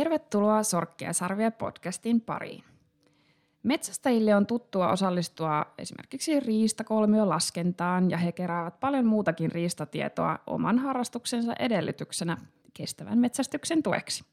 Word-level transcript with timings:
Tervetuloa 0.00 0.62
Sorkkia 0.62 1.12
sarvia 1.12 1.50
podcastin 1.50 2.20
pariin. 2.20 2.64
Metsästäjille 3.62 4.34
on 4.34 4.46
tuttua 4.46 4.88
osallistua 4.88 5.66
esimerkiksi 5.78 6.40
riistakolmion 6.40 7.28
laskentaan 7.28 8.10
ja 8.10 8.18
he 8.18 8.32
keräävät 8.32 8.80
paljon 8.80 9.06
muutakin 9.06 9.52
riistatietoa 9.52 10.38
oman 10.46 10.78
harrastuksensa 10.78 11.52
edellytyksenä 11.58 12.36
kestävän 12.74 13.18
metsästyksen 13.18 13.82
tueksi. 13.82 14.24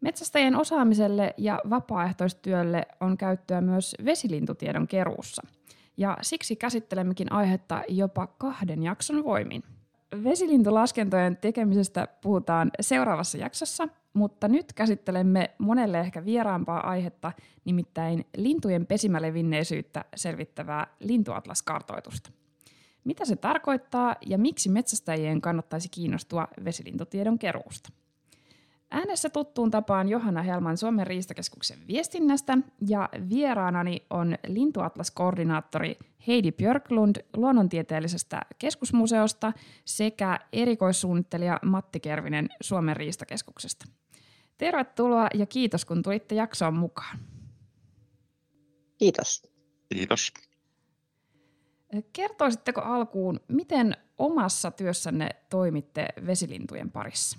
Metsästäjien 0.00 0.56
osaamiselle 0.56 1.34
ja 1.36 1.60
vapaaehtoistyölle 1.70 2.86
on 3.00 3.16
käyttöä 3.16 3.60
myös 3.60 3.96
vesilintutiedon 4.04 4.88
keruussa. 4.88 5.42
Ja 5.96 6.18
siksi 6.22 6.56
käsittelemmekin 6.56 7.32
aihetta 7.32 7.82
jopa 7.88 8.26
kahden 8.26 8.82
jakson 8.82 9.24
voimin. 9.24 9.62
Vesilintulaskentojen 10.24 11.36
tekemisestä 11.36 12.08
puhutaan 12.20 12.70
seuraavassa 12.80 13.38
jaksossa, 13.38 13.88
mutta 14.12 14.48
nyt 14.48 14.72
käsittelemme 14.72 15.50
monelle 15.58 16.00
ehkä 16.00 16.24
vieraampaa 16.24 16.88
aihetta, 16.90 17.32
nimittäin 17.64 18.26
lintujen 18.36 18.86
pesimälevinneisyyttä 18.86 20.04
selvittävää 20.16 20.86
lintuatlaskartoitusta. 21.00 22.30
Mitä 23.04 23.24
se 23.24 23.36
tarkoittaa 23.36 24.16
ja 24.26 24.38
miksi 24.38 24.68
metsästäjien 24.68 25.40
kannattaisi 25.40 25.88
kiinnostua 25.88 26.48
vesilintutiedon 26.64 27.38
keruusta? 27.38 27.90
Äänessä 28.90 29.30
tuttuun 29.30 29.70
tapaan 29.70 30.08
Johanna 30.08 30.42
Helman 30.42 30.76
Suomen 30.76 31.06
riistakeskuksen 31.06 31.78
viestinnästä 31.88 32.58
ja 32.88 33.08
vieraanani 33.28 34.06
on 34.10 34.36
lintuatlas-koordinaattori 34.46 35.98
Heidi 36.26 36.52
Björklund 36.52 37.16
Luonnontieteellisestä 37.36 38.40
keskusmuseosta 38.58 39.52
sekä 39.84 40.38
erikoissuunnittelija 40.52 41.58
Matti 41.64 42.00
Kervinen 42.00 42.48
Suomen 42.60 42.96
riistakeskuksesta. 42.96 43.86
Tervetuloa 44.58 45.28
ja 45.34 45.46
kiitos 45.46 45.84
kun 45.84 46.02
tulitte 46.02 46.34
jaksoon 46.34 46.76
mukaan. 46.76 47.18
Kiitos. 48.98 49.52
Kiitos. 49.94 50.32
Kertoisitteko 52.12 52.80
alkuun, 52.80 53.40
miten 53.48 53.96
omassa 54.18 54.70
työssänne 54.70 55.28
toimitte 55.50 56.08
vesilintujen 56.26 56.90
parissa? 56.90 57.38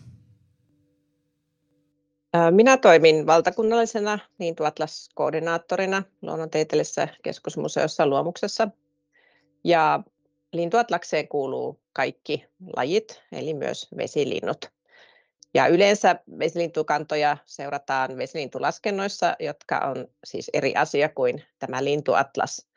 Minä 2.51 2.77
toimin 2.77 3.27
valtakunnallisena 3.27 4.19
lintuatlas-koordinaattorina 4.39 6.03
Luonnontieteellisessä 6.21 7.07
keskusmuseossa 7.23 8.07
Luomuksessa. 8.07 8.67
Ja 9.63 10.03
lintuatlakseen 10.53 11.27
kuuluu 11.27 11.79
kaikki 11.93 12.45
lajit, 12.75 13.21
eli 13.31 13.53
myös 13.53 13.87
vesilinnut. 13.97 14.71
Ja 15.53 15.67
yleensä 15.67 16.15
vesilintukantoja 16.39 17.37
seurataan 17.45 18.17
vesilintulaskennoissa, 18.17 19.35
jotka 19.39 19.77
on 19.77 20.07
siis 20.23 20.49
eri 20.53 20.75
asia 20.75 21.09
kuin 21.09 21.43
tämä 21.59 21.83
lintuatlas. 21.83 22.67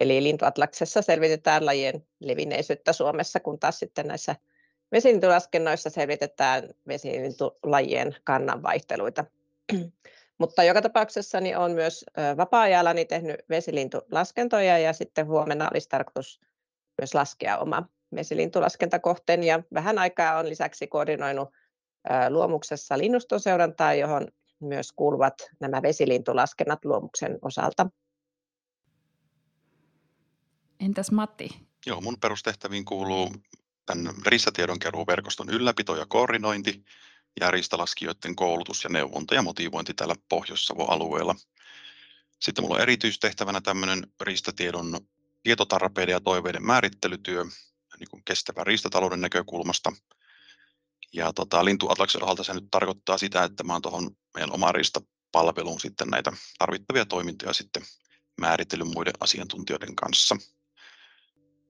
Eli 0.00 0.22
lintuatlaksessa 0.22 1.02
selvitetään 1.02 1.66
lajien 1.66 2.06
levinneisyyttä 2.20 2.92
Suomessa, 2.92 3.40
kun 3.40 3.58
taas 3.58 3.78
sitten 3.78 4.06
näissä 4.06 4.36
Vesilintulaskennoissa 4.94 5.90
selvitetään 5.90 6.68
vesilintulajien 6.88 8.16
kannanvaihteluita. 8.24 9.24
Mutta 10.38 10.64
joka 10.64 10.82
tapauksessa 10.82 11.40
niin 11.40 11.56
olen 11.56 11.72
myös 11.72 12.04
vapaa-ajallani 12.36 13.04
tehnyt 13.04 13.36
vesilintulaskentoja 13.50 14.78
ja 14.78 14.92
sitten 14.92 15.26
huomenna 15.26 15.68
olisi 15.72 15.88
tarkoitus 15.88 16.40
myös 17.00 17.14
laskea 17.14 17.58
oma 17.58 17.88
vesilintulaskentakohteen 18.14 19.42
ja 19.42 19.62
vähän 19.74 19.98
aikaa 19.98 20.38
on 20.38 20.48
lisäksi 20.48 20.86
koordinoinut 20.86 21.48
luomuksessa 22.28 22.98
linnustoseurantaa, 22.98 23.94
johon 23.94 24.28
myös 24.60 24.92
kuuluvat 24.92 25.34
nämä 25.60 25.82
vesilintulaskennat 25.82 26.84
luomuksen 26.84 27.38
osalta. 27.42 27.86
Entäs 30.80 31.10
Matti? 31.10 31.48
Joo, 31.86 32.00
mun 32.00 32.16
perustehtäviin 32.20 32.84
kuuluu 32.84 33.30
tämän 33.86 34.14
ristatiedonkeruuverkoston 34.26 35.50
ylläpito 35.50 35.96
ja 35.96 36.06
koordinointi 36.06 36.84
ja 37.40 37.50
ristalaskijoiden 37.50 38.36
koulutus 38.36 38.84
ja 38.84 38.90
neuvonta 38.90 39.34
ja 39.34 39.42
motivointi 39.42 39.94
täällä 39.94 40.14
Pohjois-Savon 40.28 40.90
alueella. 40.90 41.34
Sitten 42.40 42.64
minulla 42.64 42.76
on 42.76 42.82
erityistehtävänä 42.82 43.60
tämmöinen 43.60 44.06
ristatiedon 44.20 45.00
tietotarpeiden 45.42 46.12
ja 46.12 46.20
toiveiden 46.20 46.66
määrittelytyö 46.66 47.44
niin 47.98 48.10
kuin 48.10 48.24
kestävän 48.24 48.66
riistatalouden 48.66 49.20
näkökulmasta. 49.20 49.92
Ja 51.12 51.32
tota, 51.32 51.64
Lintuatlaksen 51.64 52.22
osalta 52.22 52.44
se 52.44 52.54
nyt 52.54 52.70
tarkoittaa 52.70 53.18
sitä, 53.18 53.44
että 53.44 53.64
mä 53.64 53.72
oon 53.72 53.82
tuohon 53.82 54.16
meidän 54.34 54.52
omaan 54.52 54.74
ristapalveluun 54.74 55.80
sitten 55.80 56.08
näitä 56.08 56.32
tarvittavia 56.58 57.06
toimintoja 57.06 57.52
sitten 57.52 57.82
määritellyt 58.40 58.88
muiden 58.88 59.14
asiantuntijoiden 59.20 59.96
kanssa. 59.96 60.36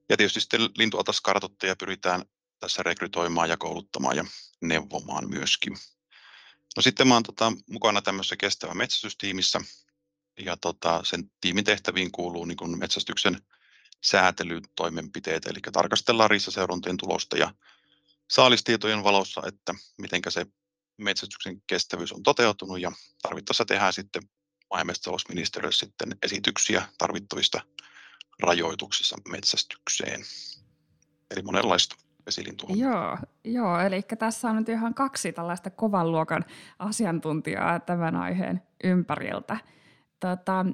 Ja 0.09 0.17
tietysti 0.17 0.41
sitten 0.41 0.61
lintuataskartoittajia 0.79 1.77
pyritään 1.77 2.25
tässä 2.61 2.83
rekrytoimaan 2.83 3.49
ja 3.49 3.57
kouluttamaan 3.57 4.17
ja 4.17 4.25
neuvomaan 4.61 5.31
myöskin. 5.31 5.77
No 6.77 6.83
sitten 6.83 7.09
mä 7.09 7.15
oon 7.15 7.23
tota, 7.23 7.53
mukana 7.71 8.03
tämmöisessä 8.03 8.37
kestävä 8.37 8.75
metsästystiimissä 8.75 9.61
ja 10.41 10.57
tota, 10.57 11.01
sen 11.05 11.31
tiimin 11.41 11.65
tehtäviin 11.65 12.13
kuuluu 12.13 12.45
niin 12.45 12.79
metsästyksen 12.79 13.41
säätelytoimenpiteet, 14.05 15.47
eli 15.47 15.61
tarkastellaan 15.73 16.31
rissaseuruntien 16.31 16.97
tulosta 16.97 17.37
ja 17.37 17.55
saalistietojen 18.31 19.05
valossa, 19.05 19.43
että 19.47 19.75
miten 19.99 20.23
se 20.29 20.47
metsästyksen 20.97 21.63
kestävyys 21.67 22.13
on 22.13 22.23
toteutunut 22.23 22.81
ja 22.81 22.93
tarvittaessa 23.23 23.65
tehdään 23.65 23.93
sitten 23.93 24.23
maa- 24.71 24.79
ja 24.79 24.85
sitten 25.71 26.17
esityksiä 26.23 26.89
tarvittavista 26.99 27.61
rajoituksissa 28.43 29.17
metsästykseen. 29.31 30.21
Eli 31.31 31.43
monenlaista 31.43 31.97
vesilintua. 32.27 32.71
Joo, 32.77 33.19
joo, 33.45 33.81
eli 33.81 34.03
tässä 34.03 34.51
on 34.51 34.57
nyt 34.57 34.69
ihan 34.69 34.95
kaksi 34.95 35.33
tällaista 35.33 35.71
kovan 35.71 36.13
luokan 36.13 36.45
asiantuntijaa 36.79 37.81
tämän 37.81 38.17
aiheen 38.17 38.63
ympäriltä. 38.85 39.57
Tota, 40.21 40.67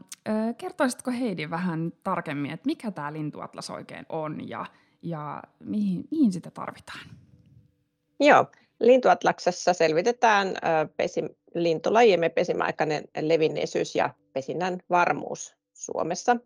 kertoisitko 0.59 1.11
Heidi 1.11 1.51
vähän 1.51 1.93
tarkemmin, 2.03 2.51
että 2.51 2.67
mikä 2.67 2.91
tämä 2.91 3.13
lintuatlas 3.13 3.71
oikein 3.71 4.07
on 4.09 4.49
ja, 4.49 4.67
ja 5.03 5.43
mihin, 5.65 6.05
mihin 6.11 6.33
sitä 6.33 6.51
tarvitaan? 6.51 7.07
Joo, 8.21 8.47
lintuatlaksessa 8.81 9.73
selvitetään 9.73 10.57
pesi, 10.97 11.23
lintulajiemme 11.55 12.29
pesimäaikainen 12.29 13.05
levinneisyys 13.21 13.95
ja 13.95 14.15
pesinnän 14.33 14.79
varmuus 14.91 15.57
Suomessa. 15.75 16.37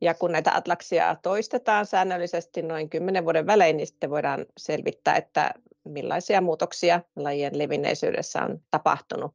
Ja 0.00 0.14
kun 0.14 0.32
näitä 0.32 0.54
atlaksia 0.54 1.16
toistetaan 1.22 1.86
säännöllisesti 1.86 2.62
noin 2.62 2.90
10 2.90 3.24
vuoden 3.24 3.46
välein, 3.46 3.76
niin 3.76 3.86
sitten 3.86 4.10
voidaan 4.10 4.46
selvittää, 4.56 5.16
että 5.16 5.54
millaisia 5.84 6.40
muutoksia 6.40 7.00
lajien 7.16 7.58
levinneisyydessä 7.58 8.42
on 8.42 8.60
tapahtunut. 8.70 9.34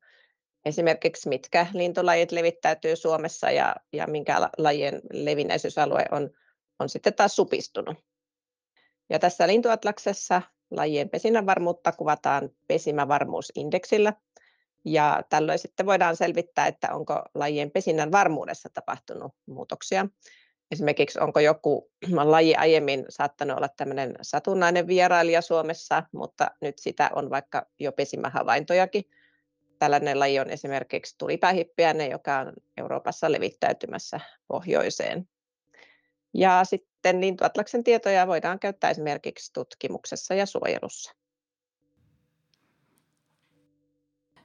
Esimerkiksi 0.66 1.30
mitkä 1.30 1.68
lintulajit 1.74 2.32
levittäytyy 2.32 2.96
Suomessa 2.96 3.52
ja, 3.52 3.76
ja 3.94 4.08
minkä 4.08 4.50
lajien 4.58 5.02
levinneisyysalue 5.14 6.06
on, 6.12 6.30
on 6.80 6.90
sitten 6.90 7.14
taas 7.14 7.36
supistunut. 7.36 7.98
Ja 9.10 9.20
tässä 9.20 9.48
lintuatlaksessa 9.48 10.42
lajien 10.72 11.10
pesinnän 11.10 11.46
varmuutta 11.46 11.92
kuvataan 11.92 12.50
pesimävarmuusindeksillä. 12.68 14.14
Ja 14.86 15.24
tällöin 15.30 15.60
sitten 15.60 15.86
voidaan 15.86 16.16
selvittää, 16.16 16.68
että 16.68 16.94
onko 16.94 17.22
lajien 17.36 17.72
pesinnän 17.72 18.12
varmuudessa 18.12 18.70
tapahtunut 18.74 19.32
muutoksia. 19.46 20.08
Esimerkiksi 20.74 21.20
onko 21.20 21.40
joku 21.40 21.92
laji 22.24 22.56
aiemmin 22.56 23.06
saattanut 23.10 23.58
olla 23.58 23.70
tämmöinen 23.70 24.16
satunnainen 24.22 24.88
vierailija 24.88 25.42
Suomessa, 25.42 26.04
mutta 26.12 26.52
nyt 26.62 26.80
sitä 26.80 27.10
on 27.16 27.30
vaikka 27.30 27.66
jo 27.80 27.92
pesimähavaintojakin. 27.92 29.04
Tällainen 29.80 30.20
laji 30.20 30.40
on 30.40 30.50
esimerkiksi 30.50 31.16
tulipäähippiäinen, 31.18 32.12
joka 32.12 32.38
on 32.38 32.54
Euroopassa 32.78 33.32
levittäytymässä 33.32 34.20
pohjoiseen. 34.48 35.28
Ja 36.34 36.64
sitten 36.64 37.22
lintuatlaksen 37.22 37.84
tietoja 37.84 38.28
voidaan 38.28 38.60
käyttää 38.60 38.90
esimerkiksi 38.90 39.54
tutkimuksessa 39.54 40.34
ja 40.34 40.46
suojelussa. 40.46 41.16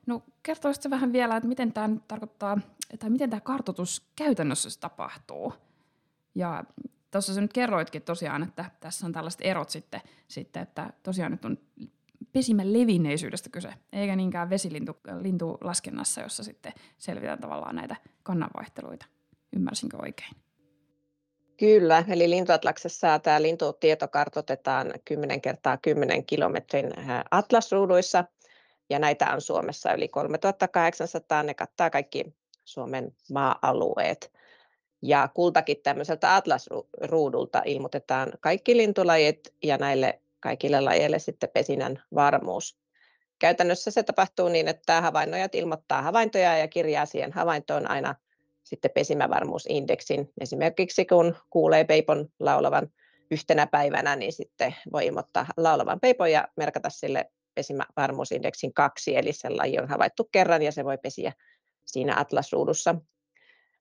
No 0.07 0.23
kertoisitko 0.43 0.91
vähän 0.91 1.13
vielä, 1.13 1.37
että 1.37 1.49
miten 1.49 1.73
tämä 1.73 1.97
tarkoittaa, 2.09 2.59
tai 2.99 3.11
miten 3.11 3.31
tämä 3.31 3.41
kartoitus 3.41 4.07
käytännössä 4.17 4.69
tapahtuu? 4.81 5.68
Ja 6.35 6.65
tuossa 7.11 7.35
sä 7.35 7.41
nyt 7.41 7.53
kerroitkin 7.53 8.03
tosiaan, 8.03 8.43
että 8.43 8.65
tässä 8.81 9.07
on 9.07 9.13
tällaiset 9.13 9.41
erot 9.45 9.71
sitten, 9.71 10.01
sitten 10.29 10.63
että 10.63 10.91
tosiaan 11.03 11.33
nyt 11.33 11.45
on 11.45 11.59
pesimän 12.33 12.73
levinneisyydestä 12.73 13.51
kyse, 13.51 13.75
eikä 13.93 14.17
niinkään 14.17 14.51
vesilintulaskennassa, 14.51 16.21
jossa 16.21 16.45
sitten 16.45 16.73
selvitään 16.99 17.41
tavallaan 17.41 17.77
näitä 17.77 17.97
kannanvaihteluita. 18.23 19.07
Ymmärsinkö 19.57 19.97
oikein? 20.03 20.31
Kyllä, 21.57 22.05
eli 22.09 22.31
lintuatlaksessa 22.31 23.19
tämä 23.19 23.43
lintutieto 23.43 24.09
kartoitetaan 24.09 24.93
10 25.05 25.41
kertaa 25.41 25.77
10 25.77 26.25
kilometrin 26.27 26.93
atlasruuduissa. 27.31 28.25
ja 28.91 28.99
näitä 28.99 29.33
on 29.33 29.41
Suomessa 29.41 29.93
yli 29.93 30.09
3800, 30.09 31.43
ne 31.43 31.55
kattaa 31.55 31.91
kaikki 31.91 32.35
Suomen 32.65 33.15
maa-alueet. 33.33 34.33
Ja 35.03 35.29
kultakin 35.35 35.77
tämmöiseltä 35.83 36.37
atlasruudulta 36.37 37.63
ilmoitetaan 37.65 38.33
kaikki 38.41 38.77
lintulajit 38.77 39.55
ja 39.63 39.77
näille 39.77 40.21
kaikille 40.41 40.81
lajeille 40.81 41.19
sitten 41.19 41.51
pesinnän 41.55 42.03
varmuus. 42.15 42.79
Käytännössä 43.39 43.91
se 43.91 44.03
tapahtuu 44.03 44.49
niin, 44.49 44.69
että 44.69 45.01
havainnoijat 45.01 45.55
ilmoittaa 45.55 46.03
havaintoja 46.03 46.59
ja 46.59 46.69
kirjaa 46.69 47.07
siihen 47.07 47.33
havaintoon 47.33 47.91
aina 47.91 48.15
sitten 48.65 48.91
pesimävarmuusindeksin. 48.91 50.33
Esimerkiksi 50.41 51.05
kun 51.05 51.37
kuulee 51.51 51.85
peipon 51.85 52.29
laulavan 52.41 52.93
yhtenä 53.31 53.67
päivänä, 53.67 54.17
niin 54.17 54.33
sitten 54.33 54.75
voi 54.93 55.07
ilmoittaa 55.07 55.47
laulavan 55.57 56.01
peipon 56.01 56.33
ja 56.33 56.49
merkata 56.57 56.91
sille 56.91 57.31
pesimävarmuusindeksin 57.55 58.75
kaksi, 58.75 59.17
eli 59.17 59.33
se 59.33 59.51
laji 59.51 59.79
on 59.79 59.89
havaittu 59.89 60.29
kerran 60.33 60.63
ja 60.63 60.73
se 60.73 60.85
voi 60.85 60.99
pesiä 60.99 61.33
siinä 61.87 62.21
atlasruudussa. 62.21 62.95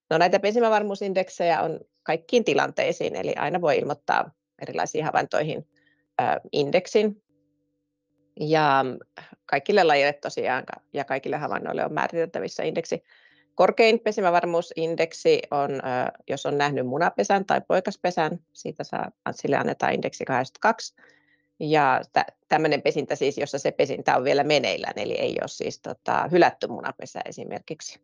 No 0.09 0.17
näitä 0.17 0.39
pesimävarmuusindeksejä 0.39 1.61
on 1.61 1.79
kaikkiin 2.03 2.43
tilanteisiin, 2.43 3.15
eli 3.15 3.33
aina 3.35 3.61
voi 3.61 3.77
ilmoittaa 3.77 4.31
erilaisiin 4.61 5.05
havaintoihin 5.05 5.67
indeksin. 6.51 7.23
Ja 8.39 8.85
kaikille 9.45 9.83
lajeille 9.83 10.13
tosiaan 10.13 10.63
ja 10.93 11.05
kaikille 11.05 11.37
havainnoille 11.37 11.85
on 11.85 11.93
määriteltävissä 11.93 12.63
indeksi. 12.63 13.03
Korkein 13.55 13.99
pesimävarmuusindeksi 13.99 15.41
on, 15.51 15.69
jos 16.29 16.45
on 16.45 16.57
nähnyt 16.57 16.87
munapesän 16.87 17.45
tai 17.45 17.61
poikaspesän, 17.67 18.39
siitä 18.53 18.83
saa, 18.83 19.11
sille 19.31 19.55
annetaan 19.55 19.93
indeksi 19.93 20.25
82. 20.25 20.95
Ja 21.59 22.01
tämmöinen 22.47 22.81
pesintä 22.81 23.15
siis, 23.15 23.37
jossa 23.37 23.59
se 23.59 23.71
pesintä 23.71 24.17
on 24.17 24.23
vielä 24.23 24.43
meneillään, 24.43 24.93
eli 24.99 25.13
ei 25.13 25.37
ole 25.41 25.47
siis 25.47 25.81
tota, 25.81 26.27
hylätty 26.31 26.67
munapesä 26.67 27.21
esimerkiksi. 27.25 27.99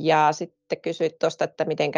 Ja 0.00 0.28
sitten 0.32 0.80
kysyit 0.80 1.18
tuosta, 1.18 1.44
että 1.44 1.64
miten 1.64 1.90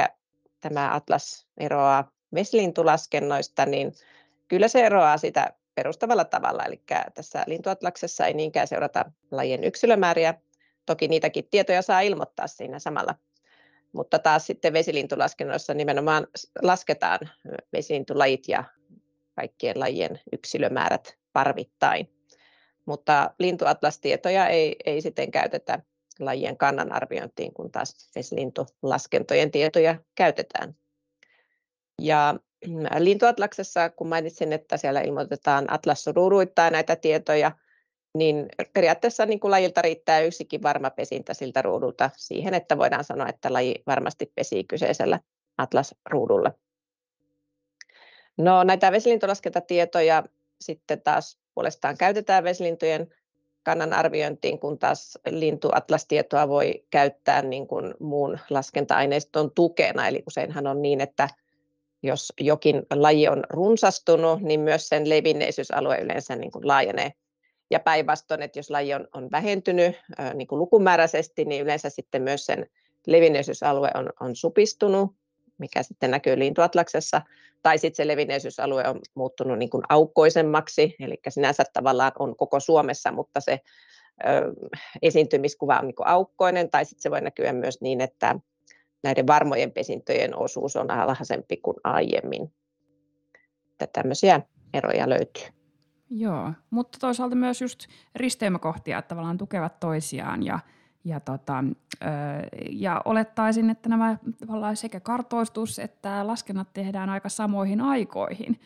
tämä 0.60 0.94
atlas 0.94 1.46
eroaa 1.58 2.12
vesilintulaskennoista, 2.34 3.66
niin 3.66 3.92
kyllä 4.48 4.68
se 4.68 4.86
eroaa 4.86 5.18
sitä 5.18 5.52
perustavalla 5.74 6.24
tavalla. 6.24 6.64
Eli 6.64 6.82
tässä 7.14 7.44
lintuatlaksessa 7.46 8.26
ei 8.26 8.34
niinkään 8.34 8.66
seurata 8.66 9.04
lajien 9.30 9.64
yksilömääriä. 9.64 10.34
Toki 10.86 11.08
niitäkin 11.08 11.48
tietoja 11.50 11.82
saa 11.82 12.00
ilmoittaa 12.00 12.46
siinä 12.46 12.78
samalla. 12.78 13.14
Mutta 13.92 14.18
taas 14.18 14.46
sitten 14.46 14.72
vesilintulaskennoissa 14.72 15.74
nimenomaan 15.74 16.26
lasketaan 16.62 17.18
vesilintulajit 17.72 18.48
ja 18.48 18.64
kaikkien 19.36 19.80
lajien 19.80 20.20
yksilömäärät 20.32 21.16
parvittain. 21.32 22.10
Mutta 22.86 23.34
lintuatlastietoja 23.38 24.46
ei, 24.48 24.76
ei 24.86 25.00
sitten 25.00 25.30
käytetä 25.30 25.80
lajien 26.20 26.56
kannanarviointiin, 26.56 27.54
kun 27.54 27.70
taas 27.70 28.10
vesilintulaskentojen 28.16 29.50
tietoja 29.50 29.96
käytetään. 30.14 30.74
Ja 32.00 32.34
lintuatlaksessa, 32.98 33.90
kun 33.90 34.08
mainitsin, 34.08 34.52
että 34.52 34.76
siellä 34.76 35.00
ilmoitetaan 35.00 35.72
atlasruuduittain 35.72 36.72
näitä 36.72 36.96
tietoja, 36.96 37.52
niin 38.14 38.48
periaatteessa 38.72 39.26
niin 39.26 39.40
kuin 39.40 39.50
lajilta 39.50 39.82
riittää 39.82 40.20
yksikin 40.20 40.62
varma 40.62 40.90
pesintä 40.90 41.34
siltä 41.34 41.62
ruudulta 41.62 42.10
siihen, 42.16 42.54
että 42.54 42.78
voidaan 42.78 43.04
sanoa, 43.04 43.28
että 43.28 43.52
laji 43.52 43.82
varmasti 43.86 44.32
pesii 44.34 44.64
kyseisellä 44.64 45.20
atlasruudulla. 45.58 46.52
No, 48.38 48.64
näitä 48.64 48.92
vesilintulaskentatietoja 48.92 50.24
sitten 50.60 51.02
taas 51.02 51.38
puolestaan 51.54 51.96
käytetään 51.96 52.44
vesilintujen 52.44 53.14
kannan 53.62 53.92
arviointiin, 53.92 54.58
kun 54.58 54.78
taas 54.78 55.18
lintuatlastietoa 55.30 56.48
voi 56.48 56.84
käyttää 56.90 57.42
niin 57.42 57.66
kuin 57.66 57.94
muun 58.00 58.38
laskenta-aineiston 58.50 59.50
tukena. 59.54 60.08
Eli 60.08 60.22
useinhan 60.26 60.66
on 60.66 60.82
niin, 60.82 61.00
että 61.00 61.28
jos 62.02 62.32
jokin 62.40 62.82
laji 62.94 63.28
on 63.28 63.44
runsastunut, 63.50 64.40
niin 64.40 64.60
myös 64.60 64.88
sen 64.88 65.08
levinneisyysalue 65.08 65.98
yleensä 65.98 66.36
niin 66.36 66.50
kuin 66.50 66.68
laajenee. 66.68 67.12
Ja 67.70 67.80
päinvastoin, 67.80 68.42
että 68.42 68.58
jos 68.58 68.70
laji 68.70 68.94
on, 68.94 69.08
on 69.14 69.30
vähentynyt 69.30 69.96
niin 70.34 70.48
kuin 70.48 70.58
lukumääräisesti, 70.58 71.44
niin 71.44 71.62
yleensä 71.62 71.90
sitten 71.90 72.22
myös 72.22 72.46
sen 72.46 72.66
levinneisyysalue 73.06 73.90
on, 73.94 74.10
on 74.20 74.36
supistunut, 74.36 75.14
mikä 75.60 75.82
sitten 75.82 76.10
näkyy 76.10 76.38
lintuatlaksessa, 76.38 77.22
tai 77.62 77.78
sitten 77.78 77.96
se 77.96 78.06
levinneisyysalue 78.06 78.88
on 78.88 79.00
muuttunut 79.14 79.58
niin 79.58 79.70
kuin 79.70 79.82
aukkoisemmaksi, 79.88 80.96
eli 81.00 81.20
sinänsä 81.28 81.62
tavallaan 81.72 82.12
on 82.18 82.36
koko 82.36 82.60
Suomessa, 82.60 83.12
mutta 83.12 83.40
se 83.40 83.60
ö, 84.24 84.52
esiintymiskuva 85.02 85.78
on 85.78 85.86
niin 85.86 85.94
kuin 85.94 86.06
aukkoinen, 86.06 86.70
tai 86.70 86.84
sitten 86.84 87.02
se 87.02 87.10
voi 87.10 87.20
näkyä 87.20 87.52
myös 87.52 87.80
niin, 87.80 88.00
että 88.00 88.36
näiden 89.02 89.26
varmojen 89.26 89.72
pesintöjen 89.72 90.36
osuus 90.36 90.76
on 90.76 90.90
alhaisempi 90.90 91.56
kuin 91.56 91.76
aiemmin. 91.84 92.52
Että 93.70 93.86
tämmöisiä 93.92 94.40
eroja 94.74 95.08
löytyy. 95.08 95.46
Joo, 96.10 96.52
mutta 96.70 96.98
toisaalta 97.00 97.36
myös 97.36 97.60
just 97.60 97.86
risteymäkohtia, 98.16 98.98
että 98.98 99.08
tavallaan 99.08 99.38
tukevat 99.38 99.80
toisiaan 99.80 100.42
ja, 100.42 100.58
ja, 101.04 101.20
tota, 101.20 101.64
ja 102.70 103.02
olettaisin, 103.04 103.70
että 103.70 103.88
nämä 103.88 104.16
tavallaan 104.40 104.76
sekä 104.76 105.00
kartoistus 105.00 105.78
että 105.78 106.26
laskennat 106.26 106.68
tehdään 106.72 107.08
aika 107.10 107.28
samoihin 107.28 107.80
aikoihin. 107.80 108.60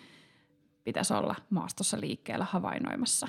Pitäisi 0.84 1.14
olla 1.14 1.34
maastossa 1.50 2.00
liikkeellä 2.00 2.46
havainnoimassa. 2.50 3.28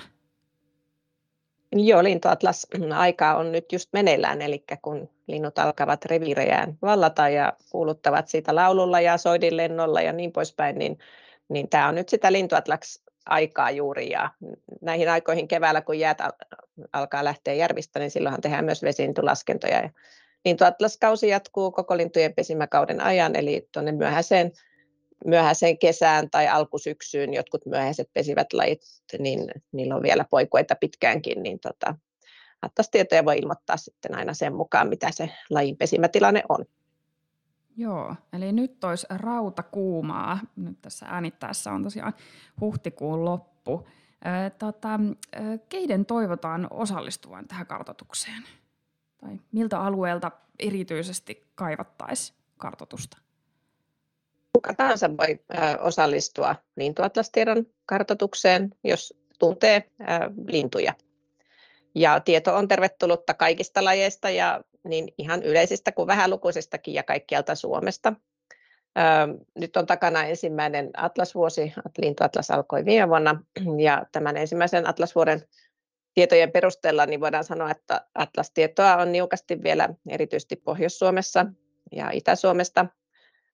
Joo, 1.72 2.02
lintuatlas 2.02 2.66
aikaa 2.96 3.36
on 3.36 3.52
nyt 3.52 3.72
just 3.72 3.92
meneillään, 3.92 4.42
eli 4.42 4.64
kun 4.82 5.10
linnut 5.26 5.58
alkavat 5.58 6.04
reviirejään 6.04 6.78
vallata 6.82 7.28
ja 7.28 7.52
kuuluttavat 7.70 8.28
siitä 8.28 8.54
laululla 8.54 9.00
ja 9.00 9.18
soidinlennolla 9.18 10.00
ja 10.00 10.12
niin 10.12 10.32
poispäin, 10.32 10.78
niin, 10.78 10.98
niin 11.48 11.68
tämä 11.68 11.88
on 11.88 11.94
nyt 11.94 12.08
sitä 12.08 12.32
lintuatlas 12.32 13.05
aikaa 13.26 13.70
juuri 13.70 14.10
ja 14.10 14.30
näihin 14.80 15.08
aikoihin 15.08 15.48
keväällä, 15.48 15.80
kun 15.80 15.98
jäät 15.98 16.18
alkaa 16.92 17.24
lähteä 17.24 17.54
järvistä, 17.54 17.98
niin 17.98 18.10
silloinhan 18.10 18.40
tehdään 18.40 18.64
myös 18.64 18.82
vesilintulaskentoja. 18.82 19.80
Ja 19.80 19.90
lintuatlaskausi 20.44 21.28
jatkuu 21.28 21.70
koko 21.70 21.96
lintujen 21.96 22.34
pesimäkauden 22.34 23.00
ajan, 23.00 23.36
eli 23.36 23.68
tuonne 23.72 23.92
myöhäiseen, 23.92 24.52
myöhäiseen 25.24 25.78
kesään 25.78 26.30
tai 26.30 26.48
alkusyksyyn 26.48 27.34
jotkut 27.34 27.66
myöhäiset 27.66 28.10
pesivät 28.12 28.52
lajit, 28.52 28.80
niin 29.18 29.48
niillä 29.72 29.96
on 29.96 30.02
vielä 30.02 30.24
poikueita 30.30 30.76
pitkäänkin, 30.80 31.42
niin 31.42 31.60
tota, 31.60 31.94
atlastietoja 32.62 33.24
voi 33.24 33.38
ilmoittaa 33.38 33.76
sitten 33.76 34.14
aina 34.14 34.34
sen 34.34 34.54
mukaan, 34.54 34.88
mitä 34.88 35.08
se 35.10 35.30
lajin 35.50 35.76
pesimätilanne 35.76 36.42
on. 36.48 36.64
Joo, 37.76 38.16
eli 38.32 38.52
nyt 38.52 38.84
olisi 38.84 39.06
rautakuumaa. 39.10 40.40
Nyt 40.56 40.82
tässä 40.82 41.06
äänittäessä 41.06 41.72
on 41.72 41.82
tosiaan 41.82 42.14
huhtikuun 42.60 43.24
loppu. 43.24 43.88
tota, 44.58 45.00
keiden 45.68 46.06
toivotaan 46.06 46.66
osallistuvan 46.70 47.48
tähän 47.48 47.66
kartotukseen? 47.66 48.42
Tai 49.20 49.38
miltä 49.52 49.80
alueelta 49.80 50.30
erityisesti 50.58 51.46
kaivattaisiin 51.54 52.38
kartotusta? 52.56 53.18
Kuka 54.52 54.74
tahansa 54.74 55.10
voi 55.10 55.40
osallistua 55.80 56.56
lintuatlastiedon 56.76 57.66
kartotukseen, 57.86 58.74
jos 58.84 59.14
tuntee 59.38 59.90
lintuja. 60.46 60.94
Ja 61.94 62.20
tieto 62.20 62.56
on 62.56 62.68
tervetullutta 62.68 63.34
kaikista 63.34 63.84
lajeista 63.84 64.30
ja 64.30 64.64
niin 64.88 65.14
ihan 65.18 65.42
yleisistä 65.42 65.92
kuin 65.92 66.06
vähälukuisistakin 66.06 66.94
ja 66.94 67.02
kaikkialta 67.02 67.54
Suomesta. 67.54 68.12
Nyt 69.58 69.76
on 69.76 69.86
takana 69.86 70.24
ensimmäinen 70.24 70.90
atlasvuosi, 70.96 71.72
Lintuatlas 71.98 72.50
alkoi 72.50 72.84
viime 72.84 73.08
vuonna, 73.08 73.42
ja 73.78 74.06
tämän 74.12 74.36
ensimmäisen 74.36 74.88
atlasvuoden 74.88 75.42
tietojen 76.14 76.52
perusteella 76.52 77.06
niin 77.06 77.20
voidaan 77.20 77.44
sanoa, 77.44 77.70
että 77.70 78.06
atlastietoa 78.14 78.96
on 78.96 79.12
niukasti 79.12 79.62
vielä 79.62 79.88
erityisesti 80.08 80.56
Pohjois-Suomessa 80.56 81.46
ja 81.92 82.10
Itä-Suomesta, 82.10 82.86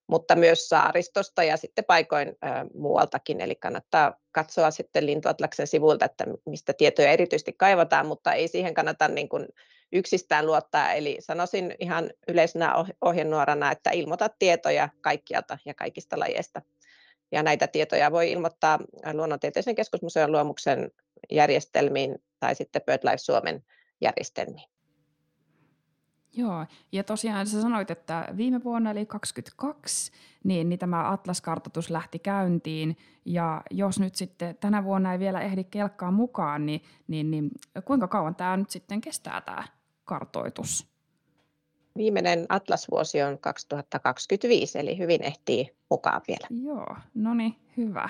mutta 0.07 0.37
myös 0.37 0.69
saaristosta 0.69 1.45
ja 1.45 1.57
sitten 1.57 1.85
paikoin 1.85 2.37
muualtakin. 2.75 3.41
Eli 3.41 3.55
kannattaa 3.55 4.21
katsoa 4.33 4.71
sitten 4.71 5.07
Lintuatlaksen 5.07 5.67
sivuilta, 5.67 6.05
että 6.05 6.25
mistä 6.47 6.73
tietoja 6.73 7.11
erityisesti 7.11 7.53
kaivataan, 7.53 8.07
mutta 8.07 8.33
ei 8.33 8.49
siihen 8.49 8.75
kannata 8.75 9.09
niin 9.09 9.29
kuin 9.29 9.49
yksistään 9.93 10.47
luottaa. 10.47 10.93
Eli 10.93 11.17
sanoisin 11.21 11.75
ihan 11.81 12.11
yleisenä 12.29 12.75
ohjenuorana, 13.01 13.73
että 13.73 13.91
ilmoita 13.91 14.29
tietoja 14.39 14.89
kaikkialta 15.01 15.59
ja 15.65 15.75
kaikista 15.75 16.19
lajeista. 16.19 16.63
Ja 17.33 17.43
näitä 17.43 17.67
tietoja 17.67 18.13
voi 18.13 18.33
ilmoittaa 18.33 18.79
Luonnontieteellisen 19.13 19.75
keskusmuseon 19.75 20.33
luomuksen 20.33 20.91
järjestelmiin 21.31 22.19
tai 22.41 22.55
sitten 22.55 22.83
BirdLife 22.87 23.19
Suomen 23.19 23.65
järjestelmiin. 24.01 24.73
Joo, 26.37 26.67
ja 26.93 27.05
tosiaan 27.05 27.47
sä 27.47 27.63
sanoit, 27.63 27.91
että 27.91 28.29
viime 28.37 28.65
vuonna 28.65 28.91
eli 28.91 29.07
2022, 29.07 30.13
niin, 30.45 30.69
niin 30.69 30.79
tämä 30.79 31.11
Atlas-kartoitus 31.13 31.91
lähti 31.91 32.19
käyntiin, 32.19 32.97
ja 33.25 33.63
jos 33.71 34.01
nyt 34.01 34.15
sitten 34.15 34.57
tänä 34.57 34.85
vuonna 34.85 35.13
ei 35.13 35.19
vielä 35.19 35.41
ehdi 35.41 35.65
kelkkaa 35.65 36.11
mukaan, 36.11 36.67
niin, 36.67 36.83
niin, 37.09 37.31
niin 37.31 37.51
kuinka 37.85 38.09
kauan 38.09 38.35
tämä 38.35 38.57
nyt 38.57 38.71
sitten 38.71 39.01
kestää 39.01 39.41
tämä 39.41 39.65
kartoitus? 40.05 40.93
Viimeinen 41.97 42.47
Atlas-vuosi 42.49 43.23
on 43.23 43.39
2025, 43.39 44.79
eli 44.79 44.99
hyvin 44.99 45.23
ehtii 45.23 45.77
mukaan 45.91 46.21
vielä. 46.29 46.47
Joo, 46.65 46.97
no 47.15 47.35
niin, 47.35 47.55
hyvä. 47.77 48.09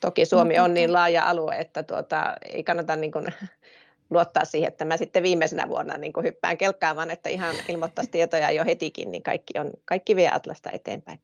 Toki 0.00 0.26
Suomi 0.26 0.56
no, 0.56 0.64
on 0.64 0.74
niin 0.74 0.92
laaja 0.92 1.28
alue, 1.28 1.56
että 1.56 1.82
tuota, 1.82 2.36
ei 2.52 2.64
kannata 2.64 2.96
niin 2.96 3.12
kuin 3.12 3.26
luottaa 4.10 4.44
siihen, 4.44 4.68
että 4.68 4.84
mä 4.84 4.96
sitten 4.96 5.22
viimeisenä 5.22 5.68
vuonna 5.68 5.96
niin 5.96 6.12
kuin 6.12 6.24
hyppään 6.24 6.58
kelkkaan, 6.58 6.96
vaan 6.96 7.10
että 7.10 7.28
ihan 7.28 7.54
ilmoittaisi 7.68 8.10
tietoja 8.10 8.50
jo 8.50 8.64
hetikin, 8.64 9.10
niin 9.10 9.22
kaikki, 9.22 9.58
on, 9.58 9.70
kaikki 9.84 10.16
vie 10.16 10.30
Atlasta 10.32 10.70
eteenpäin. 10.70 11.20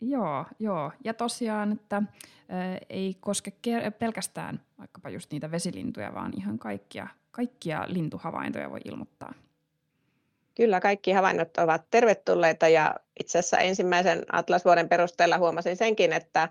Joo, 0.00 0.44
joo. 0.58 0.92
Ja 1.04 1.14
tosiaan, 1.14 1.72
että 1.72 1.96
ä, 1.96 2.02
ei 2.88 3.16
koske 3.20 3.52
pelkästään 3.98 4.60
vaikkapa 4.78 5.10
just 5.10 5.32
niitä 5.32 5.50
vesilintuja, 5.50 6.14
vaan 6.14 6.32
ihan 6.36 6.58
kaikkia, 6.58 7.06
kaikkia 7.34 7.84
lintuhavaintoja 7.86 8.70
voi 8.70 8.80
ilmoittaa. 8.84 9.34
Kyllä, 10.54 10.80
kaikki 10.80 11.12
havainnot 11.12 11.58
ovat 11.58 11.82
tervetulleita 11.90 12.68
ja 12.68 12.94
itse 13.20 13.38
asiassa 13.38 13.58
ensimmäisen 13.58 14.22
Atlasvuoden 14.32 14.88
perusteella 14.88 15.38
huomasin 15.38 15.76
senkin, 15.76 16.12
että 16.12 16.48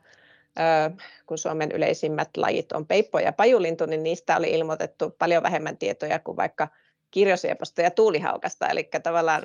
kun 1.25 1.37
Suomen 1.37 1.71
yleisimmät 1.71 2.29
lajit 2.37 2.71
on 2.71 2.87
peippo 2.87 3.19
ja 3.19 3.33
pajulintu, 3.33 3.85
niin 3.85 4.03
niistä 4.03 4.37
oli 4.37 4.51
ilmoitettu 4.51 5.09
paljon 5.09 5.43
vähemmän 5.43 5.77
tietoja 5.77 6.19
kuin 6.19 6.37
vaikka 6.37 6.67
kirjosieposta 7.11 7.81
ja 7.81 7.91
tuulihaukasta. 7.91 8.67
Eli 8.67 8.89
tavallaan 9.03 9.43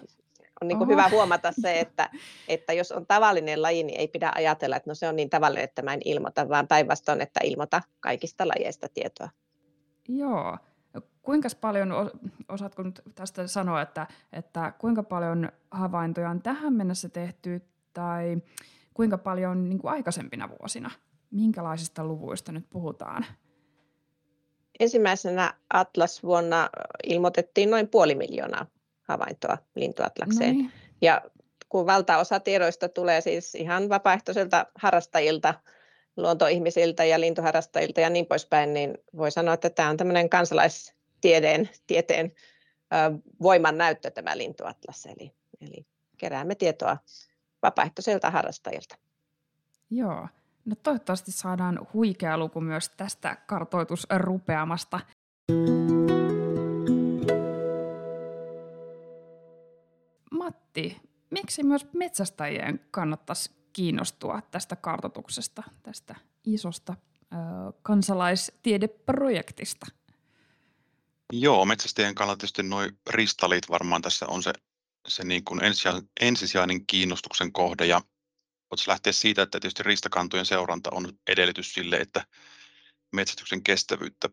on 0.61 0.68
niin 0.68 0.78
kuin 0.78 0.90
hyvä 0.90 1.09
huomata 1.09 1.52
se, 1.61 1.80
että, 1.80 2.11
että 2.49 2.73
jos 2.73 2.92
on 2.92 3.07
tavallinen 3.07 3.62
laji, 3.62 3.83
niin 3.83 4.00
ei 4.00 4.09
pidä 4.09 4.33
ajatella, 4.35 4.76
että 4.76 4.90
no 4.90 4.95
se 4.95 5.09
on 5.09 5.16
niin 5.16 5.30
tavallinen, 5.30 5.64
että 5.64 5.83
mä 5.83 5.95
en 5.95 6.00
ilmoita, 6.04 6.49
vaan 6.49 6.68
päinvastoin, 6.68 7.21
että 7.21 7.40
ilmoita 7.45 7.83
kaikista 8.00 8.49
lajeista 8.49 8.88
tietoa. 8.95 9.28
Joo. 10.09 10.59
Kuinka 11.23 11.49
paljon, 11.61 11.93
osaatko 12.49 12.83
nyt 12.83 13.02
tästä 13.14 13.47
sanoa, 13.47 13.83
että, 13.83 14.07
että 14.33 14.73
kuinka 14.78 15.02
paljon 15.02 15.49
havaintoja 15.71 16.31
on 16.31 16.43
tähän 16.43 16.73
mennessä 16.73 17.09
tehty, 17.09 17.62
tai 17.93 18.43
kuinka 18.95 19.19
paljon 19.19 19.69
niin 19.69 19.78
kuin 19.78 19.93
aikaisempina 19.93 20.49
vuosina? 20.49 20.90
Minkälaisista 21.31 22.05
luvuista 22.05 22.52
nyt 22.52 22.67
puhutaan? 22.71 23.26
Ensimmäisenä 24.81 25.55
Atlas-vuonna 25.75 26.69
ilmoitettiin 27.05 27.71
noin 27.71 27.88
puoli 27.88 28.14
miljoonaa 28.14 28.67
havaintoa 29.02 29.59
lintuatlakseen. 29.75 30.55
No 30.55 30.61
niin. 30.61 30.73
Ja 31.02 31.23
kun 31.69 31.87
valtaosa 31.87 32.40
tiedoista 32.40 32.88
tulee 32.88 33.21
siis 33.21 33.55
ihan 33.55 33.88
vapaaehtoisilta 33.88 34.67
harrastajilta, 34.75 35.55
luontoihmisiltä 36.19 37.05
ja 37.05 37.21
lintuharrastajilta 37.21 38.01
ja 38.01 38.11
niin 38.11 38.27
poispäin, 38.27 38.75
niin 38.75 38.99
voi 39.17 39.31
sanoa, 39.31 39.55
että 39.55 39.71
tämä 39.71 39.91
on 39.91 39.97
tämmöinen 39.97 40.29
kansalaistiedeen 40.29 41.69
tieteen 41.87 42.33
voiman 43.43 43.79
näyttö 43.79 44.11
tämä 44.11 44.39
lintuatlas. 44.39 45.07
Eli, 45.07 45.33
eli 45.61 45.87
keräämme 46.19 46.55
tietoa 46.55 46.97
vapaaehtoisilta 47.63 48.31
harrastajilta. 48.31 48.97
Joo. 49.91 50.29
No 50.65 50.75
toivottavasti 50.83 51.33
saadaan 51.33 51.87
huikea 51.95 52.39
luku 52.39 52.61
myös 52.61 52.89
tästä 52.89 53.37
kartoitusrupeamasta. 53.47 55.01
Matti, 60.31 60.97
miksi 61.31 61.63
myös 61.63 61.87
metsästäjien 61.93 62.81
kannattaisi 62.91 63.58
kiinnostua 63.78 64.42
tästä 64.50 64.76
kartoituksesta, 64.76 65.62
tästä 65.82 66.14
isosta 66.44 66.94
ö, 67.23 67.26
kansalaistiedeprojektista? 67.82 69.87
Joo, 71.32 71.64
metsästäjien 71.64 72.14
kannalta 72.14 72.38
tietysti 72.38 72.62
nuo 72.62 72.80
ristalit 73.11 73.70
varmaan 73.70 74.02
tässä 74.02 74.26
on 74.28 74.42
se 74.42 74.52
se 75.08 75.25
niin 75.25 75.44
kuin 75.44 75.61
ensisijainen 76.20 76.87
kiinnostuksen 76.87 77.52
kohde 77.52 77.87
ja 77.87 78.00
voitaisiin 78.70 78.92
lähteä 78.92 79.12
siitä, 79.12 79.42
että 79.42 79.61
tietysti 79.61 79.82
riistakantojen 79.82 80.47
seuranta 80.47 80.90
on 80.92 81.12
edellytys 81.26 81.75
sille, 81.75 81.97
että 81.97 82.26
metsästyksen 83.12 83.62
kestävyyttä 83.62 84.28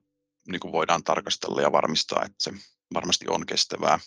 niin 0.47 0.59
kuin 0.59 0.71
voidaan 0.71 1.03
tarkastella 1.03 1.61
ja 1.61 1.71
varmistaa, 1.71 2.25
että 2.25 2.37
se 2.37 2.53
varmasti 2.93 3.25
on 3.29 3.45
kestävää. 3.45 3.99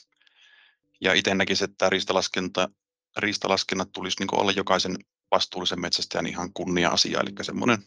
Ja 1.00 1.14
itse 1.14 1.34
näkisin, 1.34 1.70
että 1.70 1.90
riistalaskenta, 1.90 2.68
riistalaskennat 3.16 3.88
tulisi 3.92 4.16
niin 4.20 4.40
olla 4.40 4.52
jokaisen 4.52 4.96
vastuullisen 5.30 5.80
metsästäjän 5.80 6.26
ihan 6.26 6.52
kunnia-asia, 6.52 7.20
eli 7.20 7.30
semmoinen 7.42 7.78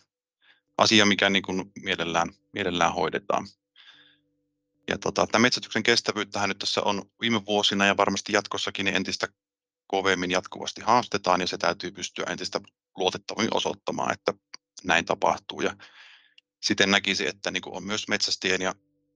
asia, 0.78 1.06
mikä 1.06 1.30
niin 1.30 1.44
kuin 1.44 1.72
mielellään, 1.84 2.30
mielellään 2.54 2.94
hoidetaan. 2.94 3.48
Ja 4.88 4.98
tota, 4.98 5.28
tämä 5.28 5.42
metsästyksen 5.42 5.84
kestävyyttähän 5.84 6.50
nyt 6.50 6.60
tässä 6.60 6.82
on 6.82 7.02
viime 7.22 7.46
vuosina 7.46 7.86
ja 7.86 7.98
varmasti 7.98 8.34
jatkossakin 8.34 8.86
niin 8.86 8.96
entistä 8.96 9.28
kovemmin 9.88 10.32
jatkuvasti 10.32 10.82
haastetaan 10.82 11.42
ja 11.42 11.48
se 11.48 11.58
täytyy 11.58 11.92
pystyä 11.92 12.26
entistä 12.30 12.62
luotettavammin 12.98 13.56
osoittamaan, 13.58 14.14
että 14.14 14.34
näin 14.84 15.06
tapahtuu. 15.06 15.62
Ja 15.62 15.76
siten 16.64 16.92
näkisi, 16.92 17.28
että 17.28 17.52
niin 17.52 17.62
kuin 17.62 17.76
on 17.76 17.84
myös 17.84 18.08
metsästien 18.08 18.62
ja 18.62 18.76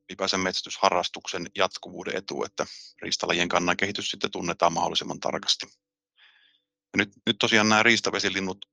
ylipäänsä 0.09 0.37
metsästysharrastuksen 0.37 1.49
jatkuvuuden 1.55 2.17
etu, 2.17 2.43
että 2.43 2.65
riistalajien 3.01 3.49
kannan 3.49 3.77
kehitys 3.77 4.11
sitten 4.11 4.31
tunnetaan 4.31 4.73
mahdollisimman 4.73 5.19
tarkasti. 5.19 5.65
Ja 6.95 6.97
nyt, 6.97 7.11
nyt 7.25 7.37
tosiaan 7.39 7.69
nämä 7.69 7.83
riistavesilinnut, 7.83 8.65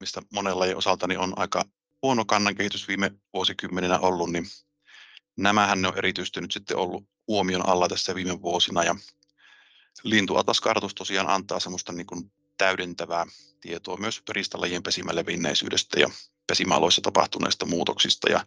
mistä 0.00 0.22
monella 0.32 0.64
osalta 0.76 1.06
niin 1.06 1.18
on 1.18 1.32
aika 1.36 1.64
huono 2.02 2.24
kannan 2.24 2.54
kehitys 2.54 2.88
viime 2.88 3.10
vuosikymmeninä 3.32 3.98
ollut, 3.98 4.32
niin 4.32 4.46
nämähän 5.36 5.82
ne 5.82 5.88
on 5.88 5.98
erityisesti 5.98 6.40
nyt 6.40 6.52
sitten 6.52 6.76
ollut 6.76 7.04
huomion 7.28 7.68
alla 7.68 7.88
tässä 7.88 8.14
viime 8.14 8.42
vuosina 8.42 8.84
ja 8.84 8.96
lintuataskartoitus 10.02 10.94
tosiaan 10.94 11.28
antaa 11.28 11.60
semmoista 11.60 11.92
niin 11.92 12.06
kuin 12.06 12.32
täydentävää 12.58 13.26
tietoa 13.60 13.96
myös 13.96 14.22
riistalajien 14.28 14.82
pesimälevinneisyydestä 14.82 16.00
ja 16.00 16.10
pesimäaloissa 16.46 17.00
tapahtuneista 17.00 17.66
muutoksista 17.66 18.30
ja 18.30 18.46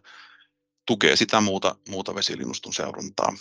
tukee 0.86 1.16
sitä 1.16 1.40
muuta, 1.40 1.76
muuta 1.88 2.14
vesilinnustun 2.14 2.74
seurantaa. 2.74 3.36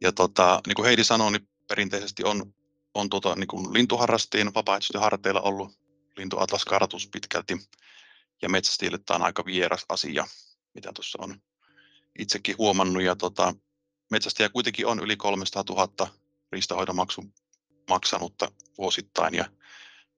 Ja 0.00 0.12
tota, 0.12 0.60
niin 0.66 0.74
kuin 0.74 0.86
Heidi 0.86 1.04
sanoi, 1.04 1.32
niin 1.32 1.48
perinteisesti 1.68 2.24
on, 2.24 2.54
on 2.94 3.10
tota, 3.10 3.34
niin 3.36 3.48
kuin 3.48 3.72
lintuharrastajien 3.72 4.54
vapaaehtoisten 4.54 5.00
harteilla 5.00 5.40
ollut. 5.40 5.72
Lintuatlaskartoitus 6.16 7.08
pitkälti, 7.08 7.58
ja 8.42 8.48
metsästäjille 8.48 8.98
tämä 8.98 9.16
on 9.16 9.22
aika 9.22 9.44
vieras 9.44 9.84
asia, 9.88 10.26
mitä 10.74 10.92
tuossa 10.94 11.18
on 11.22 11.40
itsekin 12.18 12.58
huomannut. 12.58 13.02
Ja 13.02 13.16
tota, 13.16 13.54
metsästäjä 14.10 14.48
kuitenkin 14.48 14.86
on 14.86 15.00
yli 15.00 15.16
300 15.16 15.64
000 15.68 16.08
riistahoitomaksu 16.52 17.24
maksanutta 17.90 18.52
vuosittain 18.78 19.34
ja 19.34 19.44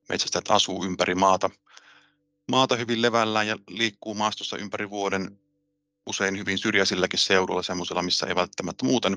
metsästäjät 0.09 0.51
asuu 0.51 0.85
ympäri 0.85 1.15
maata, 1.15 1.51
maata 2.51 2.77
hyvin 2.77 3.03
levällään 3.03 3.49
ja 3.49 3.57
liikkuu 3.69 4.15
maastossa 4.15 4.57
ympäri 4.57 4.91
vuoden 4.91 5.39
usein 6.07 6.39
hyvin 6.39 6.59
syrjäisilläkin 6.59 7.19
seudulla, 7.19 7.63
semmoisella, 7.63 8.03
missä 8.03 8.27
ei 8.27 8.35
välttämättä 8.35 8.85
muuten 8.85 9.17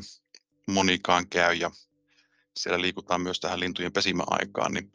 monikaan 0.67 1.27
käy. 1.29 1.53
Ja 1.53 1.71
siellä 2.57 2.81
liikutaan 2.81 3.21
myös 3.21 3.39
tähän 3.39 3.59
lintujen 3.59 3.93
pesimäaikaan, 3.93 4.73
niin 4.73 4.93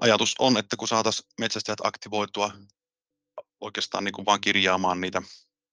ajatus 0.00 0.34
on, 0.38 0.56
että 0.56 0.76
kun 0.76 0.88
saataisiin 0.88 1.28
metsästäjät 1.40 1.78
aktivoitua 1.82 2.52
oikeastaan 3.60 4.04
niin 4.04 4.12
kuin 4.12 4.26
vaan 4.26 4.40
kirjaamaan 4.40 5.00
niitä 5.00 5.22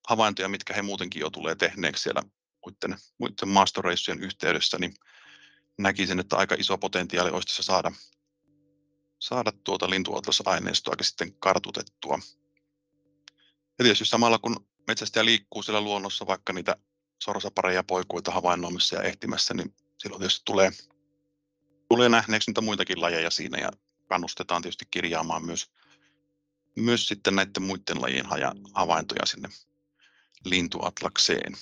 havaintoja, 0.08 0.50
mitkä 0.50 0.74
he 0.74 0.82
muutenkin 0.82 1.20
jo 1.20 1.30
tulee 1.30 1.56
tehneeksi 1.56 2.04
siellä 2.04 2.24
muiden, 2.66 3.00
muiden 3.18 3.50
maastoreissujen 3.50 4.24
yhteydessä, 4.24 4.78
niin 4.80 4.94
näkisin, 5.78 6.20
että 6.20 6.38
aika 6.38 6.56
iso 6.60 6.78
potentiaali 6.78 7.30
olisi 7.30 7.48
tässä 7.48 7.64
saada, 7.64 7.92
saada 9.20 9.52
tuota 9.64 9.90
lintuatlasaineistoakin 9.90 11.06
sitten 11.06 11.34
kartutettua. 11.34 12.20
Ja 13.80 13.84
tietysti 13.84 14.06
samalla 14.06 14.40
kun 14.40 14.68
metsästäjä 14.88 15.26
liikkuu 15.26 15.64
siellä 15.64 15.82
luonnossa, 15.82 16.28
vaikka 16.28 16.54
niitä 16.54 16.76
sorsapareja 17.24 17.84
poikuita 17.84 18.32
havainnoimassa 18.32 18.96
ja 18.96 19.02
ehtimässä, 19.02 19.54
niin 19.54 19.76
silloin 20.04 20.20
tietysti 20.20 20.42
tulee, 20.46 20.72
tulee 21.90 22.10
nähneeksi 22.10 22.50
niitä 22.50 22.62
muitakin 22.62 23.02
lajeja 23.02 23.30
siinä 23.30 23.58
ja 23.58 23.72
kannustetaan 24.08 24.62
tietysti 24.62 24.86
kirjaamaan 24.92 25.46
myös, 25.46 25.72
myös 26.76 27.08
sitten 27.08 27.36
näiden 27.36 27.64
muiden 27.64 28.02
lajien 28.02 28.26
havaintoja 28.74 29.26
sinne 29.26 29.50
lintuatlakseen. 30.46 31.54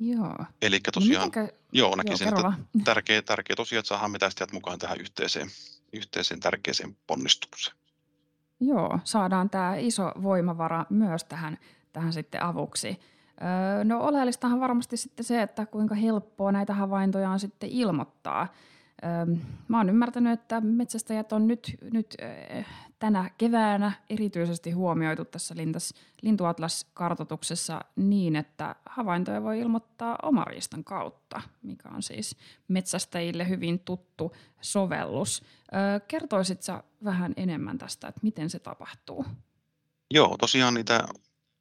Joo. 0.00 0.36
Eli 0.62 0.80
tosiaan, 0.80 1.20
no 1.20 1.26
mitenkä... 1.26 1.58
joo, 1.72 1.96
näkisin, 1.96 2.28
joo, 2.28 2.38
että 2.38 2.84
tärkeä, 2.84 3.22
tärkeä 3.22 3.56
tosiaan, 3.56 3.80
että 3.80 3.88
saadaan 3.88 4.10
metästäjät 4.10 4.52
mukaan 4.52 4.78
tähän 4.78 5.00
yhteiseen, 5.00 5.50
yhteiseen 5.92 6.40
tärkeäseen 6.40 6.96
ponnistukseen. 7.06 7.76
Joo, 8.60 8.98
saadaan 9.04 9.50
tämä 9.50 9.76
iso 9.76 10.12
voimavara 10.22 10.86
myös 10.90 11.24
tähän, 11.24 11.58
tähän 11.92 12.12
sitten 12.12 12.42
avuksi. 12.42 13.00
No 13.84 14.00
oleellistahan 14.00 14.60
varmasti 14.60 14.96
sitten 14.96 15.24
se, 15.24 15.42
että 15.42 15.66
kuinka 15.66 15.94
helppoa 15.94 16.52
näitä 16.52 16.74
havaintoja 16.74 17.30
on 17.30 17.40
sitten 17.40 17.68
ilmoittaa. 17.68 18.52
Mä 19.68 19.76
oon 19.76 19.88
ymmärtänyt, 19.88 20.40
että 20.40 20.60
metsästäjät 20.60 21.32
on 21.32 21.46
nyt, 21.46 21.76
nyt 21.92 22.16
tänä 22.98 23.30
keväänä 23.38 23.92
erityisesti 24.10 24.70
huomioitu 24.70 25.24
tässä 25.24 25.54
Lintas, 25.56 25.94
Lintuatlas-kartoituksessa 26.22 27.80
niin, 27.96 28.36
että 28.36 28.74
havaintoja 28.86 29.42
voi 29.42 29.60
ilmoittaa 29.60 30.18
omariistan 30.22 30.84
kautta, 30.84 31.42
mikä 31.62 31.88
on 31.88 32.02
siis 32.02 32.36
metsästäjille 32.68 33.48
hyvin 33.48 33.78
tuttu 33.78 34.32
sovellus. 34.60 35.42
Kertoisitko 36.08 36.82
vähän 37.04 37.32
enemmän 37.36 37.78
tästä, 37.78 38.08
että 38.08 38.20
miten 38.22 38.50
se 38.50 38.58
tapahtuu? 38.58 39.24
Joo, 40.10 40.36
tosiaan 40.40 40.74
niitä 40.74 41.08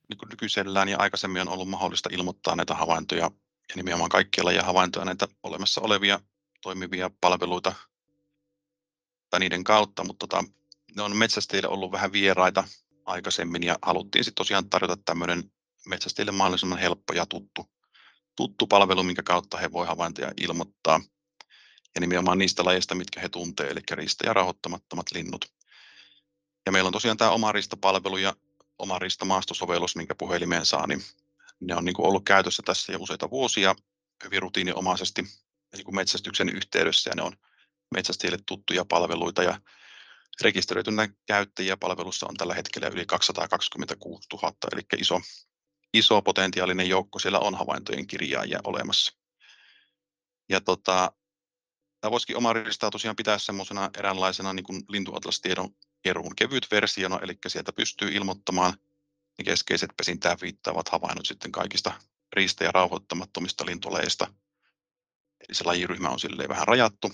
niin 0.09 0.29
nykyisellään 0.29 0.89
ja 0.89 0.97
aikaisemmin 0.99 1.41
on 1.41 1.49
ollut 1.49 1.69
mahdollista 1.69 2.09
ilmoittaa 2.11 2.55
näitä 2.55 2.75
havaintoja 2.75 3.31
ja 3.69 3.75
nimenomaan 3.75 4.09
kaikkia 4.09 4.45
lajia 4.45 4.63
havaintoja 4.63 5.05
näitä 5.05 5.27
olemassa 5.43 5.81
olevia 5.81 6.19
toimivia 6.61 7.09
palveluita 7.21 7.73
tai 9.29 9.39
niiden 9.39 9.63
kautta, 9.63 10.03
mutta 10.03 10.27
tota, 10.27 10.43
ne 10.95 11.01
on 11.03 11.17
metsästäjille 11.17 11.69
ollut 11.69 11.91
vähän 11.91 12.11
vieraita 12.11 12.63
aikaisemmin 13.05 13.63
ja 13.63 13.79
haluttiin 13.81 14.23
sitten 14.23 14.41
tosiaan 14.41 14.69
tarjota 14.69 14.97
tämmöinen 15.05 15.51
metsästäjille 15.85 16.31
mahdollisimman 16.31 16.79
helppo 16.79 17.13
ja 17.13 17.25
tuttu, 17.25 17.65
tuttu 18.35 18.67
palvelu, 18.67 19.03
minkä 19.03 19.23
kautta 19.23 19.57
he 19.57 19.71
voi 19.71 19.87
havaintoja 19.87 20.31
ilmoittaa. 20.41 21.01
Ja 21.95 22.01
nimenomaan 22.01 22.37
niistä 22.37 22.65
lajeista, 22.65 22.95
mitkä 22.95 23.19
he 23.19 23.29
tuntee, 23.29 23.69
eli 23.69 23.79
riista- 23.91 24.25
ja 24.25 24.33
rauhoittamattomat 24.33 25.05
linnut. 25.13 25.45
Ja 26.65 26.71
meillä 26.71 26.87
on 26.87 26.93
tosiaan 26.93 27.17
tämä 27.17 27.31
oma 27.31 27.51
riistapalvelu 27.51 28.17
ja 28.17 28.35
oma 28.79 28.99
riistamaastosovellus, 28.99 29.95
minkä 29.95 30.15
puhelimeen 30.15 30.65
saa, 30.65 30.87
niin 30.87 31.03
ne 31.59 31.75
on 31.75 31.85
niin 31.85 31.95
kuin 31.95 32.05
ollut 32.05 32.25
käytössä 32.25 32.63
tässä 32.65 32.91
jo 32.91 32.97
useita 33.01 33.29
vuosia 33.29 33.75
hyvin 34.23 34.41
rutiininomaisesti 34.41 35.21
niin 35.73 35.85
kuin 35.85 35.95
metsästyksen 35.95 36.49
yhteydessä 36.49 37.09
ja 37.09 37.15
ne 37.15 37.21
on 37.21 37.33
metsästäjille 37.91 38.39
tuttuja 38.45 38.85
palveluita 38.85 39.43
ja 39.43 39.61
rekisteröitynä 40.41 41.09
käyttäjiä 41.25 41.77
palvelussa 41.77 42.27
on 42.29 42.35
tällä 42.35 42.53
hetkellä 42.53 42.87
yli 42.87 43.05
226 43.05 44.27
000, 44.33 44.53
eli 44.73 44.81
iso, 44.97 45.21
iso 45.93 46.21
potentiaalinen 46.21 46.89
joukko 46.89 47.19
siellä 47.19 47.39
on 47.39 47.55
havaintojen 47.55 48.07
kirjaajia 48.07 48.59
olemassa. 48.63 49.13
Ja 50.49 50.61
tota, 50.61 51.11
tämä 52.01 52.11
voisikin 52.11 52.37
oma 52.37 52.53
tosiaan 52.91 53.15
pitää 53.15 53.37
semmoisena 53.37 53.89
eräänlaisena 53.97 54.53
niin 54.53 54.63
kuin 54.63 54.83
lintuatlastiedon 54.89 55.69
keruun 56.03 56.35
kevyt 56.35 56.67
versiona, 56.71 57.19
eli 57.21 57.37
sieltä 57.47 57.73
pystyy 57.73 58.09
ilmoittamaan 58.09 58.73
ne 59.37 59.43
keskeiset 59.43 59.89
pesintään 59.97 60.37
viittaavat 60.41 60.89
havainnot 60.89 61.25
sitten 61.25 61.51
kaikista 61.51 61.93
riistä- 62.33 62.63
ja 62.63 62.71
rauhoittamattomista 62.71 63.65
lintuleista. 63.65 64.33
Eli 65.39 65.55
se 65.55 65.63
lajiryhmä 65.63 66.09
on 66.09 66.19
silleen 66.19 66.49
vähän 66.49 66.67
rajattu. 66.67 67.11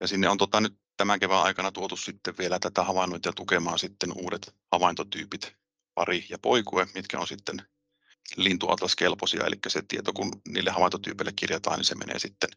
Ja 0.00 0.08
sinne 0.08 0.28
on 0.28 0.38
tota, 0.38 0.60
nyt 0.60 0.78
tämän 0.96 1.20
kevään 1.20 1.42
aikana 1.42 1.72
tuotu 1.72 1.96
sitten 1.96 2.38
vielä 2.38 2.58
tätä 2.58 2.84
havainnointia 2.84 3.32
tukemaan 3.32 3.78
sitten 3.78 4.12
uudet 4.16 4.54
havaintotyypit, 4.72 5.56
pari 5.94 6.26
ja 6.28 6.38
poikue, 6.38 6.86
mitkä 6.94 7.18
on 7.18 7.26
sitten 7.26 7.62
lintuatlaskelpoisia, 8.36 9.46
eli 9.46 9.56
se 9.68 9.82
tieto, 9.88 10.12
kun 10.12 10.42
niille 10.48 10.70
havaintotyypeille 10.70 11.32
kirjataan, 11.32 11.78
niin 11.78 11.84
se 11.84 11.94
menee 11.94 12.18
sitten 12.18 12.50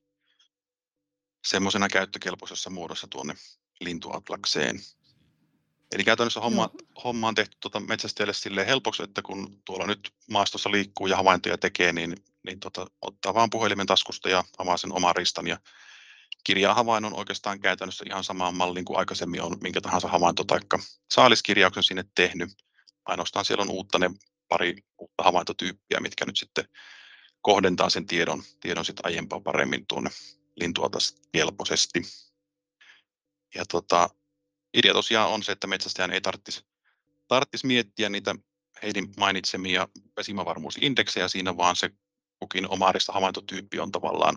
semmoisena 1.48 1.88
käyttökelpoisessa 1.90 2.70
muodossa 2.70 3.08
tuonne 3.08 3.36
lintuatlakseen. 3.80 4.80
Eli 5.92 6.04
käytännössä 6.04 6.40
homma, 6.40 6.70
homma 7.04 7.28
on 7.28 7.36
tehty 7.36 7.58
tuota 7.60 7.80
metsästäjälle 7.80 8.34
sille 8.34 8.68
helpoksi, 8.68 9.04
että 9.04 9.22
kun 9.22 9.62
tuolla 9.66 9.88
nyt 9.88 10.14
maastossa 10.30 10.72
liikkuu 10.72 11.08
ja 11.08 11.18
havaintoja 11.18 11.58
tekee, 11.58 11.94
niin, 11.94 12.16
niin 12.46 12.60
tota, 12.60 12.88
ottaa 13.02 13.34
vaan 13.34 13.50
puhelimen 13.50 13.88
taskusta 13.88 14.30
ja 14.30 14.44
avaa 14.58 14.78
sen 14.78 14.94
oman 14.94 15.16
ristan 15.16 15.48
ja 15.48 15.60
kirjaa 16.44 16.74
havainnon 16.74 17.14
oikeastaan 17.14 17.60
käytännössä 17.60 18.06
ihan 18.08 18.24
samaan 18.24 18.56
malliin 18.56 18.86
kuin 18.86 19.00
aikaisemmin 19.00 19.42
on 19.42 19.58
minkä 19.62 19.82
tahansa 19.82 20.08
havainto- 20.08 20.44
tai 20.44 20.60
saaliskirjauksen 21.12 21.84
sinne 21.84 22.06
tehnyt. 22.16 22.50
Ainoastaan 23.06 23.46
siellä 23.46 23.62
on 23.62 23.70
uutta 23.70 24.00
ne 24.00 24.12
pari 24.48 24.76
uutta 24.98 25.24
havaintotyyppiä, 25.24 26.00
mitkä 26.00 26.26
nyt 26.26 26.38
sitten 26.38 26.66
kohdentaa 27.42 27.90
sen 27.90 28.06
tiedon, 28.06 28.44
tiedon 28.60 28.86
sitten 28.86 29.06
aiempaa 29.06 29.40
paremmin 29.40 29.86
tuonne 29.88 30.10
lintualta 30.56 30.98
kelpoisesti. 31.32 32.02
Ja 33.56 33.66
tota, 33.66 34.10
idea 34.74 34.94
tosiaan 34.94 35.30
on 35.30 35.44
se, 35.44 35.52
että 35.52 35.68
metsästäjän 35.68 36.12
ei 36.12 36.22
tarvitsisi, 36.22 36.66
tarvitsisi 37.28 37.68
miettiä 37.68 38.10
niitä 38.10 38.36
Heidin 38.84 39.14
mainitsemia 39.18 39.88
pesimävarmuusindeksejä 40.16 41.28
siinä, 41.28 41.58
vaan 41.58 41.76
se 41.76 41.90
kukin 42.40 42.70
omaarista 42.70 43.14
havaintotyyppi 43.14 43.80
on 43.80 43.92
tavallaan 43.92 44.36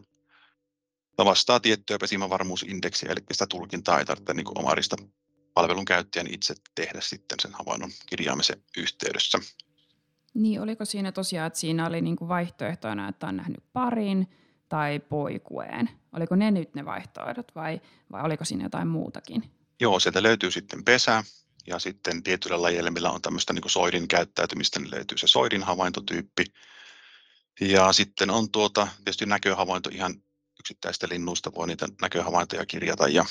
vastaa 1.19 1.61
tiettyä 1.61 1.99
pesimävarmuusindeksiä, 1.99 3.13
eli 3.13 3.21
sitä 3.33 3.47
tulkintaa 3.47 3.99
ei 3.99 4.05
tarvitse 4.05 4.35
niin 4.35 4.59
omarista 4.59 4.97
palvelun 5.55 5.85
käyttäjän 5.85 6.35
itse 6.35 6.55
tehdä 6.75 7.01
sitten 7.01 7.41
sen 7.41 7.53
havainnon 7.53 7.91
kirjaamisen 8.07 8.63
yhteydessä. 8.77 9.39
Niin, 10.35 10.61
oliko 10.61 10.85
siinä 10.85 11.13
tosiaan, 11.13 11.47
että 11.47 11.59
siinä 11.59 11.87
oli 11.87 12.01
niin 12.01 12.17
vaihtoehtoina, 12.29 13.09
että 13.09 13.27
on 13.27 13.37
nähnyt 13.37 13.65
parin 13.73 14.29
tai 14.69 15.01
poikueen? 15.01 15.91
Oliko 16.13 16.37
ne 16.37 16.51
nyt 16.51 16.75
ne 16.75 16.85
vaihtoehdot 16.85 17.55
vai, 17.55 17.81
vai 18.13 18.23
oliko 18.23 18.45
siinä 18.45 18.65
jotain 18.65 18.89
muutakin? 18.89 19.62
Joo, 19.83 20.01
sieltä 20.01 20.23
löytyy 20.23 20.51
sitten 20.51 20.85
pesä 20.85 21.25
ja 21.67 21.79
sitten 21.79 22.23
tietyillä 22.23 22.63
lajeilla, 22.63 22.91
millä 22.91 23.11
on 23.11 23.23
tämmöistä 23.23 23.53
niin 23.53 23.71
soidin 23.71 24.09
käyttäytymistä, 24.09 24.81
niin 24.81 24.91
löytyy 24.91 25.19
se 25.19 25.27
soidin 25.27 25.63
havaintotyyppi. 25.63 26.45
Ja 27.61 27.93
sitten 27.93 28.31
on 28.31 28.51
tuota, 28.51 28.89
tietysti 28.97 29.27
näköhavainto 29.27 29.91
ihan 29.93 30.15
yksittäistä 30.61 31.07
linnuista, 31.11 31.55
voi 31.55 31.67
niitä 31.67 31.89
näköhavaintoja 32.01 32.67
kirjata 32.67 33.09
ja, 33.09 33.25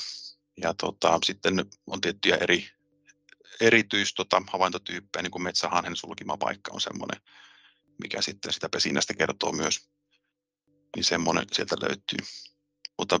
ja 0.62 0.74
tota, 0.74 1.18
sitten 1.24 1.54
on 1.86 2.00
tiettyjä 2.00 2.36
eri, 2.36 2.68
erityis 3.60 4.14
tota, 4.14 4.42
havaintotyyppejä, 4.46 5.22
niin 5.22 5.30
kuin 5.30 5.42
metsähanhen 5.42 5.96
sulkimapaikka 5.96 6.72
on 6.74 6.80
semmoinen, 6.80 7.20
mikä 8.02 8.22
sitten 8.22 8.52
sitä 8.52 8.68
pesinnästä 8.68 9.14
kertoo 9.14 9.52
myös, 9.52 9.88
niin 10.96 11.04
semmoinen 11.04 11.46
sieltä 11.52 11.76
löytyy. 11.80 12.18
Mutta 12.98 13.20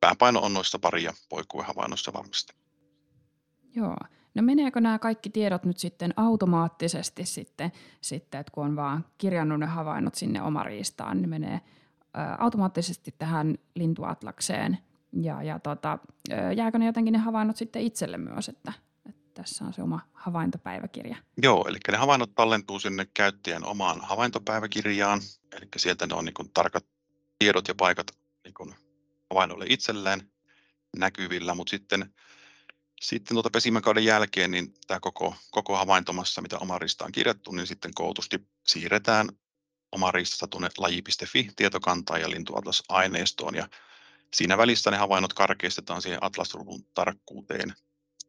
pääpaino 0.00 0.40
on 0.40 0.54
noissa 0.54 0.78
pari- 0.78 1.04
ja 1.04 1.12
poikuehavainnoissa 1.28 2.12
varmasti. 2.12 2.61
Joo. 3.74 3.96
No 4.34 4.42
meneekö 4.42 4.80
nämä 4.80 4.98
kaikki 4.98 5.30
tiedot 5.30 5.64
nyt 5.64 5.78
sitten 5.78 6.14
automaattisesti 6.16 7.24
sitten, 7.24 7.72
sitten 8.00 8.40
että 8.40 8.52
kun 8.52 8.64
on 8.64 8.76
vaan 8.76 9.04
kirjannut 9.18 9.60
ne 9.60 9.66
havainnot 9.66 10.14
sinne 10.14 10.42
omariistaan, 10.42 11.16
niin 11.16 11.28
menee 11.30 11.60
automaattisesti 12.38 13.14
tähän 13.18 13.54
lintuatlakseen 13.74 14.78
ja, 15.12 15.42
ja 15.42 15.58
tota, 15.58 15.98
jääkö 16.56 16.78
ne 16.78 16.86
jotenkin 16.86 17.12
ne 17.12 17.18
havainnot 17.18 17.56
sitten 17.56 17.82
itselle 17.82 18.18
myös, 18.18 18.48
että, 18.48 18.72
että 19.08 19.30
tässä 19.34 19.64
on 19.64 19.72
se 19.72 19.82
oma 19.82 20.00
havaintopäiväkirja? 20.12 21.16
Joo, 21.42 21.66
eli 21.68 21.78
ne 21.90 21.96
havainnot 21.96 22.34
tallentuu 22.34 22.78
sinne 22.78 23.06
käyttäjän 23.14 23.64
omaan 23.64 24.00
havaintopäiväkirjaan, 24.02 25.20
eli 25.52 25.68
sieltä 25.76 26.06
ne 26.06 26.14
on 26.14 26.24
niin 26.24 26.50
tarkat 26.54 26.84
tiedot 27.38 27.68
ja 27.68 27.74
paikat 27.74 28.06
niin 28.44 28.74
havainnoille 29.30 29.66
itselleen 29.68 30.30
näkyvillä, 30.96 31.54
mutta 31.54 31.70
sitten, 31.70 32.14
sitten 33.02 33.34
tuota 33.34 33.50
pesimäkauden 33.50 34.04
jälkeen 34.04 34.50
niin 34.50 34.74
tämä 34.86 35.00
koko, 35.00 35.34
koko 35.50 35.76
havaintomassa, 35.76 36.42
mitä 36.42 36.58
omarista 36.58 37.04
on 37.04 37.12
kirjattu, 37.12 37.52
niin 37.52 37.66
sitten 37.66 37.94
kootusti 37.94 38.48
siirretään 38.66 39.28
omaristasta 39.92 40.48
tuonne 40.48 40.68
laji.fi 40.78 41.50
tietokantaan 41.56 42.20
ja 42.20 42.30
lintuatlas-aineistoon 42.30 43.54
ja 43.54 43.68
siinä 44.34 44.58
välissä 44.58 44.90
ne 44.90 44.96
havainnot 44.96 45.32
karkeistetaan 45.32 46.02
siihen 46.02 46.24
atlasruvun 46.24 46.84
tarkkuuteen. 46.94 47.74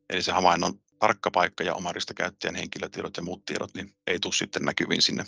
Eli 0.10 0.24
se 0.24 0.32
havainnon 0.32 0.80
tarkka 1.00 1.32
paikka 1.32 1.64
ja 1.64 1.76
omarista 1.76 2.14
käyttäjän 2.14 2.56
henkilötiedot 2.56 3.18
ja 3.18 3.24
muut 3.24 3.46
tiedot 3.46 3.74
niin 3.74 3.96
ei 4.08 4.20
tule 4.20 4.34
sitten 4.34 4.66
näkyviin 4.66 5.02
sinne 5.02 5.24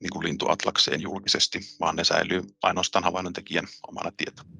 niin 0.00 0.10
kuin 0.12 0.24
lintuatlakseen 0.24 1.02
julkisesti, 1.02 1.60
vaan 1.80 1.96
ne 1.96 2.04
säilyy 2.04 2.42
ainoastaan 2.62 3.04
havainnon 3.04 3.32
tekijän 3.32 3.66
omana 3.88 4.12
tietona. 4.16 4.50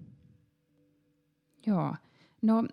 Joo. 1.67 1.97
No 2.43 2.65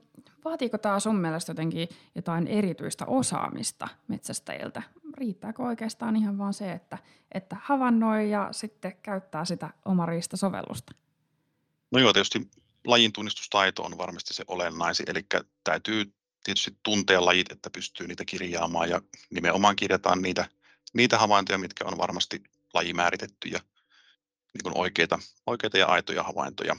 vaatiiko 0.46 0.78
tämä 0.78 1.00
sun 1.00 1.16
mielestä 1.16 1.50
jotenkin 1.50 1.90
jotain 2.16 2.48
erityistä 2.48 3.06
osaamista 3.06 3.88
metsästäjiltä? 4.08 4.82
Riittääkö 5.18 5.64
oikeastaan 5.64 6.16
ihan 6.16 6.38
vaan 6.38 6.54
se, 6.54 6.72
että, 6.72 6.98
että 7.32 7.58
havainnoi 7.64 8.30
ja 8.30 8.50
sitten 8.52 8.98
käyttää 9.04 9.46
sitä 9.46 9.70
omariista-sovellusta? 9.86 10.94
No 11.92 12.00
joo, 12.00 12.14
tietysti 12.14 12.50
lajin 12.88 13.14
tunnistustaito 13.14 13.84
on 13.84 13.98
varmasti 13.98 14.34
se 14.34 14.44
olennaisin, 14.48 15.06
eli 15.10 15.26
täytyy 15.64 16.14
tietysti 16.44 16.78
tuntea 16.84 17.26
lajit, 17.26 17.52
että 17.52 17.70
pystyy 17.70 18.08
niitä 18.08 18.26
kirjaamaan 18.26 18.90
ja 18.90 19.02
nimenomaan 19.30 19.76
kirjataan 19.76 20.22
niitä, 20.22 20.46
niitä 20.94 21.18
havaintoja, 21.18 21.58
mitkä 21.58 21.86
on 21.86 21.98
varmasti 21.98 22.44
lajimääritettyjä, 22.74 23.60
niin 24.54 24.78
oikeita, 24.78 25.20
oikeita 25.48 25.78
ja 25.78 25.86
aitoja 25.86 26.24
havaintoja 26.24 26.76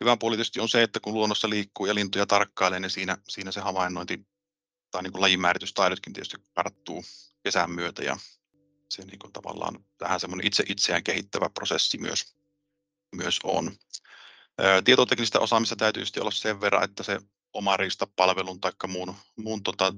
hyvä 0.00 0.16
puoli 0.16 0.36
tietysti 0.36 0.60
on 0.60 0.68
se, 0.68 0.82
että 0.82 1.00
kun 1.00 1.14
luonnossa 1.14 1.50
liikkuu 1.50 1.86
ja 1.86 1.94
lintuja 1.94 2.26
tarkkailee, 2.26 2.80
niin 2.80 2.90
siinä, 2.90 3.16
siinä 3.28 3.52
se 3.52 3.60
havainnointi 3.60 4.26
tai 4.90 5.02
niin 5.02 5.20
lajimääritystaidotkin 5.20 6.12
tietysti 6.12 6.36
karttuu 6.54 7.04
kesän 7.44 7.70
myötä 7.70 8.02
ja 8.02 8.16
se 8.88 9.04
niin 9.04 9.18
kuin 9.18 9.32
tavallaan 9.32 9.84
tähän 9.98 10.20
semmoinen 10.20 10.46
itse 10.46 10.64
itseään 10.68 11.04
kehittävä 11.04 11.50
prosessi 11.50 11.98
myös, 11.98 12.34
myös 13.14 13.38
on. 13.44 13.76
Tietoteknistä 14.84 15.40
osaamista 15.40 15.76
täytyy 15.76 16.04
olla 16.20 16.30
sen 16.30 16.60
verran, 16.60 16.84
että 16.84 17.02
se 17.02 17.20
oma 17.52 17.76
riistapalvelun 17.76 18.60
tai 18.60 18.72
muun, 18.88 19.14
muun 19.36 19.62
tota, 19.62 19.94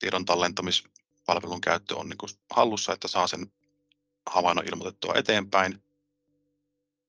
tiedon 0.00 0.24
tallentamispalvelun 0.24 1.60
käyttö 1.60 1.96
on 1.96 2.08
niin 2.08 2.18
kuin 2.18 2.30
hallussa, 2.50 2.92
että 2.92 3.08
saa 3.08 3.26
sen 3.26 3.52
havainnon 4.30 4.68
ilmoitettua 4.68 5.14
eteenpäin. 5.14 5.82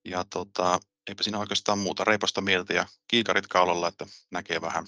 Ja 0.04 0.24
tota, 0.24 0.80
eipä 1.08 1.22
siinä 1.22 1.38
oikeastaan 1.38 1.78
muuta 1.78 2.04
reipasta 2.04 2.40
mieltä 2.40 2.74
ja 2.74 2.86
kiikarit 3.08 3.46
kaulalla, 3.46 3.88
että 3.88 4.06
näkee 4.30 4.60
vähän 4.60 4.84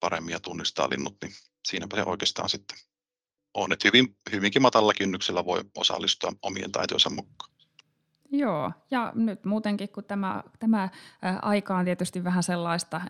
paremmin 0.00 0.32
ja 0.32 0.40
tunnistaa 0.40 0.90
linnut, 0.90 1.16
niin 1.22 1.32
siinäpä 1.68 1.96
se 1.96 2.02
oikeastaan 2.02 2.48
sitten 2.48 2.78
on. 3.54 3.72
Että 3.72 3.88
hyvin, 3.88 4.16
hyvinkin 4.32 4.62
matalla 4.62 4.92
kynnyksellä 4.98 5.44
voi 5.44 5.64
osallistua 5.76 6.32
omien 6.42 6.72
taitojensa 6.72 7.10
mukaan. 7.10 7.56
Joo, 8.30 8.72
ja 8.90 9.12
nyt 9.14 9.44
muutenkin, 9.44 9.88
kun 9.88 10.04
tämä, 10.04 10.42
tämä 10.58 10.88
aika 11.42 11.76
on 11.76 11.84
tietysti 11.84 12.24
vähän 12.24 12.42
sellaista, 12.42 13.00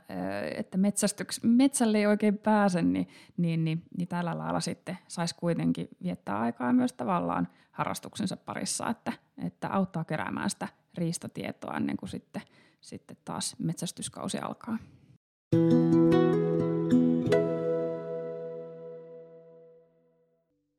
että 0.55 0.79
metsästyks, 0.79 1.41
metsälle 1.43 1.99
ei 1.99 2.07
oikein 2.07 2.39
pääse, 2.39 2.83
niin, 2.83 3.09
niin, 3.37 3.65
niin, 3.65 3.83
niin 3.99 4.09
tällä 4.09 4.39
lailla 4.39 4.61
sitten 4.61 4.99
saisi 5.09 5.35
kuitenkin 5.35 5.89
viettää 6.03 6.41
aikaa 6.41 6.73
myös 6.73 6.93
tavallaan 6.93 7.49
harrastuksensa 7.71 8.37
parissa, 8.37 8.89
että, 8.89 9.13
että 9.47 9.69
auttaa 9.69 10.05
keräämään 10.05 10.51
sitä 10.51 10.69
riistatietoa 10.95 11.77
ennen 11.77 11.97
kuin 11.97 12.09
sitten, 12.09 12.43
sitten 12.81 13.17
taas 13.25 13.57
metsästyskausi 13.59 14.39
alkaa. 14.39 14.79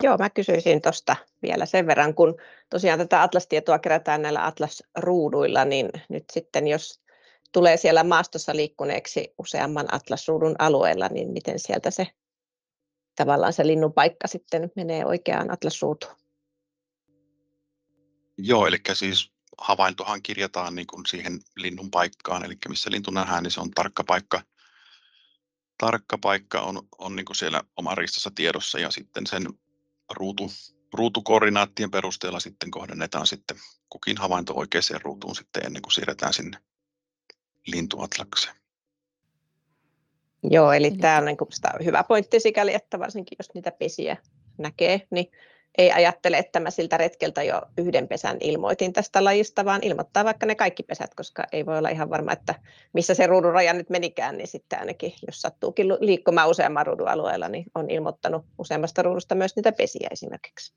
Joo, 0.04 0.17
mä 0.17 0.30
kysyisin 0.30 0.82
tuosta 0.82 1.15
vielä 1.41 1.65
sen 1.65 1.88
verran, 1.88 2.15
kun 2.15 2.38
tosiaan 2.70 3.00
tätä 3.00 3.22
atlastietoa 3.22 3.80
kerätään 3.80 4.22
näillä 4.22 4.46
atlasruuduilla, 4.46 5.65
niin 5.65 5.89
nyt 6.10 6.24
sitten 6.32 6.67
jos 6.67 7.02
tulee 7.52 7.78
siellä 7.78 8.04
maastossa 8.04 8.56
liikkuneeksi 8.56 9.34
useamman 9.38 9.93
atlasruudun 9.93 10.56
alueella, 10.60 11.08
niin 11.08 11.32
miten 11.32 11.60
sieltä 11.60 11.91
se 11.91 12.08
tavallaan 13.15 13.54
se 13.54 13.67
linnun 13.67 13.93
paikka 13.93 14.28
sitten 14.28 14.72
menee 14.76 15.06
oikeaan 15.06 15.52
atlasruutuun? 15.52 16.27
Joo, 18.38 18.67
eli 18.67 18.78
siis 18.93 19.32
havaintohan 19.58 20.21
kirjataan 20.21 20.76
niin 20.76 20.88
kuin 20.88 21.06
siihen 21.06 21.39
linnun 21.56 21.91
paikkaan, 21.91 22.45
eli 22.45 22.58
missä 22.69 22.91
lintu 22.91 23.12
nähdään, 23.12 23.43
niin 23.43 23.52
se 23.52 23.62
on 23.62 23.71
tarkka 23.71 24.04
paikka. 24.04 24.41
Tarkka 25.78 26.17
paikka 26.17 26.62
on, 26.62 26.88
on 26.97 27.15
niin 27.15 27.26
kuin 27.26 27.36
siellä 27.36 27.63
omaristassa 27.78 28.32
tiedossa 28.36 28.80
ja 28.80 28.91
sitten 28.91 29.28
sen 29.28 29.47
ruutu, 30.13 30.52
ruutukoordinaattien 30.93 31.91
perusteella 31.91 32.39
sitten 32.39 32.71
kohdennetaan 32.71 33.28
sitten 33.28 33.58
kukin 33.89 34.17
havainto 34.17 34.54
oikeaan 34.56 35.02
ruutuun 35.04 35.36
sitten 35.36 35.65
ennen 35.65 35.82
kuin 35.82 35.93
siirretään 35.93 36.34
sinne 36.34 36.58
lintuatlakseen. 37.67 38.56
Joo, 40.43 40.71
eli, 40.71 40.91
tämä 40.91 41.17
on 41.17 41.26
niin 41.26 41.38
kuin 41.38 41.50
hyvä 41.86 42.04
pointti 42.04 42.39
sikäli, 42.39 42.73
että 42.73 43.00
varsinkin 43.00 43.36
jos 43.39 43.54
niitä 43.54 43.71
pesiä 43.71 44.17
näkee, 44.58 45.08
niin 45.12 45.32
ei 45.78 45.92
ajattele, 45.92 46.38
että 46.38 46.60
mä 46.60 46.70
siltä 46.70 46.98
retkeltä 46.98 47.44
jo 47.44 47.62
yhden 47.78 48.08
pesän 48.08 48.38
ilmoitin 48.42 48.94
tästä 48.94 49.24
lajista, 49.24 49.66
vaan 49.66 49.84
ilmoittaa 49.84 50.26
vaikka 50.26 50.46
ne 50.46 50.56
kaikki 50.56 50.84
pesät, 50.84 51.16
koska 51.16 51.44
ei 51.52 51.66
voi 51.66 51.78
olla 51.78 51.90
ihan 51.90 52.10
varma, 52.10 52.32
että 52.32 52.56
missä 52.94 53.13
se 53.13 53.28
ruudun 53.28 53.54
raja 53.54 53.74
nyt 53.74 53.90
menikään, 53.90 54.38
niin 54.38 54.48
sitten 54.48 54.80
ainakin, 54.80 55.13
jos 55.28 55.42
sattuukin 55.42 55.88
liikkumaan 55.90 56.50
useamman 56.50 56.88
ruudun 56.88 57.08
alueella, 57.08 57.50
niin 57.50 57.66
on 57.76 57.90
ilmoittanut 57.90 58.46
useammasta 58.58 59.02
ruudusta 59.02 59.36
myös 59.36 59.56
niitä 59.56 59.72
pesiä 59.72 60.08
esimerkiksi. 60.12 60.74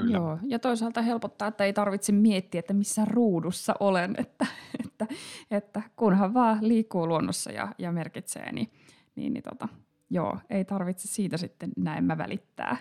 Kyllä. 0.00 0.16
Joo, 0.18 0.38
ja 0.46 0.58
toisaalta 0.58 1.02
helpottaa, 1.02 1.48
että 1.48 1.64
ei 1.64 1.72
tarvitse 1.72 2.12
miettiä, 2.12 2.58
että 2.58 2.74
missä 2.74 3.04
ruudussa 3.04 3.74
olen, 3.80 4.14
että, 4.22 4.46
että, 4.84 5.06
että 5.50 5.82
kunhan 5.96 6.34
vaan 6.34 6.58
liikkuu 6.60 7.06
luonnossa 7.08 7.52
ja, 7.52 7.68
ja 7.78 7.92
merkitsee, 7.92 8.52
niin, 8.52 8.70
niin, 9.14 9.32
niin 9.32 9.42
tota, 9.42 9.68
joo, 10.10 10.38
ei 10.50 10.64
tarvitse 10.64 11.08
siitä 11.08 11.36
sitten 11.36 11.70
näin 11.76 12.04
mä 12.04 12.18
välittää 12.18 12.76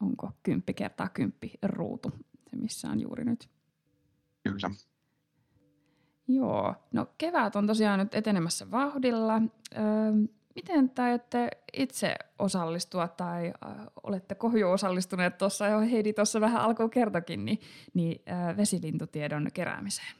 onko 0.00 0.30
kymppi 0.42 0.74
kertaa 0.74 1.08
kymppi 1.08 1.52
ruutu, 1.62 2.12
se 2.50 2.56
missä 2.56 2.88
on 2.88 3.00
juuri 3.00 3.24
nyt. 3.24 3.48
Kyllä. 4.44 4.70
Joo, 6.28 6.74
no 6.92 7.06
kevät 7.18 7.56
on 7.56 7.66
tosiaan 7.66 7.98
nyt 7.98 8.14
etenemässä 8.14 8.70
vauhdilla. 8.70 9.34
Öö, 9.76 9.82
miten 10.54 10.90
täytte 10.90 11.48
itse 11.72 12.14
osallistua 12.38 13.08
tai 13.08 13.46
äh, 13.46 13.76
olette 14.02 14.36
jo 14.60 14.72
osallistuneet 14.72 15.38
tuossa, 15.38 15.66
jo 15.66 15.80
Heidi 15.80 16.12
tuossa 16.12 16.40
vähän 16.40 16.62
alkoi 16.62 16.90
kertokin, 16.90 17.44
niin, 17.44 17.60
niin 17.94 18.22
äh, 18.30 18.56
vesilintutiedon 18.56 19.48
keräämiseen? 19.54 20.16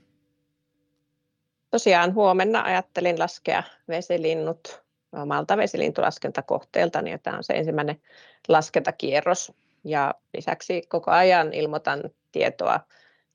Tosiaan 1.71 2.15
huomenna 2.15 2.63
ajattelin 2.63 3.19
laskea 3.19 3.63
vesilinnut 3.89 4.83
omalta 5.13 5.57
vesilintulaskentakohteelta, 5.57 7.03
niin 7.03 7.21
tämä 7.23 7.37
on 7.37 7.45
se 7.45 7.53
ensimmäinen 7.53 8.03
laskentakierros 8.49 9.53
ja 9.85 10.15
lisäksi 10.37 10.83
koko 10.89 11.11
ajan 11.11 11.55
ilmoitan 11.55 12.03
tietoa 12.33 12.81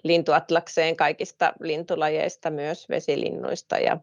lintuatlakseen 0.04 0.96
kaikista 0.96 1.54
lintulajeista, 1.60 2.50
myös 2.50 2.90
vesilinnuista 2.90 3.78
ja 3.78 3.98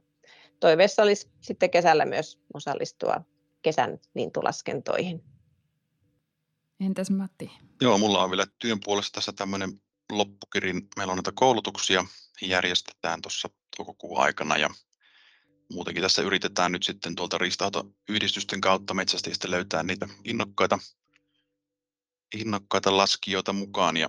toiveessa 0.60 1.02
olisi 1.02 1.30
sitten 1.40 1.70
kesällä 1.70 2.04
myös 2.04 2.40
osallistua 2.54 3.20
kesän 3.62 3.98
lintulaskentoihin. 4.14 5.24
Entäs 6.80 7.10
Matti? 7.10 7.50
Joo, 7.80 7.98
mulla 7.98 8.24
on 8.24 8.30
vielä 8.30 8.46
työn 8.58 8.78
puolesta 8.84 9.14
tässä 9.14 9.32
tämmöinen 9.32 9.80
loppukirin. 10.12 10.88
Meillä 10.96 11.10
on 11.10 11.16
näitä 11.16 11.32
koulutuksia, 11.34 12.04
järjestetään 12.42 13.22
tuossa 13.22 13.48
toukokuun 13.76 14.20
aikana 14.20 14.56
ja 14.56 14.70
muutenkin 15.72 16.02
tässä 16.02 16.22
yritetään 16.22 16.72
nyt 16.72 16.82
sitten 16.82 17.14
tuolta 17.14 17.38
riistanhoitoyhdistysten 17.38 18.60
kautta 18.60 18.94
metsästäjistä 18.94 19.50
löytää 19.50 19.82
niitä 19.82 20.08
innokkaita 20.24 20.78
innokkaita 22.34 22.96
laskijoita 22.96 23.52
mukaan 23.52 23.96
ja 23.96 24.08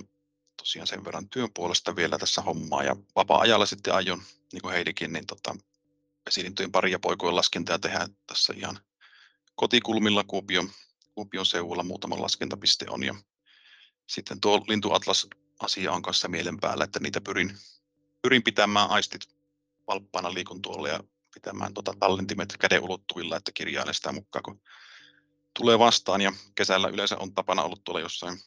tosiaan 0.57 0.87
sen 0.87 1.05
verran 1.05 1.29
työn 1.29 1.49
puolesta 1.53 1.95
vielä 1.95 2.17
tässä 2.17 2.41
hommaa. 2.41 2.83
Ja 2.83 2.95
vapaa-ajalla 3.15 3.65
sitten 3.65 3.93
aion, 3.93 4.21
niin 4.53 4.61
kuin 4.61 4.73
Heidikin, 4.73 5.13
niin 5.13 5.27
tota, 5.27 5.55
vesilintujen 6.25 6.71
pari 6.71 6.91
ja 6.91 6.99
poikojen 6.99 7.35
laskentaa 7.35 7.79
tehdään 7.79 8.15
tässä 8.27 8.53
ihan 8.57 8.79
kotikulmilla 9.55 10.23
Kuopion, 10.23 10.69
Kuopion 11.15 11.45
seudulla 11.45 11.83
muutama 11.83 12.21
laskentapiste 12.21 12.85
on. 12.89 13.03
Ja 13.03 13.15
sitten 14.07 14.41
tuo 14.41 14.65
lintuatlas 14.67 15.27
asia 15.59 15.91
on 15.91 16.01
kanssa 16.01 16.27
mielen 16.27 16.59
päällä, 16.59 16.83
että 16.83 16.99
niitä 16.99 17.21
pyrin, 17.21 17.57
pyrin 18.21 18.43
pitämään 18.43 18.89
aistit 18.89 19.21
valppaana 19.87 20.33
liikun 20.33 20.61
tuolla 20.61 20.87
ja 20.87 21.03
pitämään 21.33 21.73
tota 21.73 21.93
tallentimet 21.99 22.57
käden 22.59 22.83
ulottuvilla, 22.83 23.37
että 23.37 23.51
kirjailen 23.53 23.93
sitä 23.93 24.11
mukaan, 24.11 24.43
kun 24.43 24.61
tulee 25.59 25.79
vastaan 25.79 26.21
ja 26.21 26.33
kesällä 26.55 26.87
yleensä 26.87 27.17
on 27.17 27.33
tapana 27.33 27.63
ollut 27.63 27.83
tuolla 27.83 28.01
jossain 28.01 28.39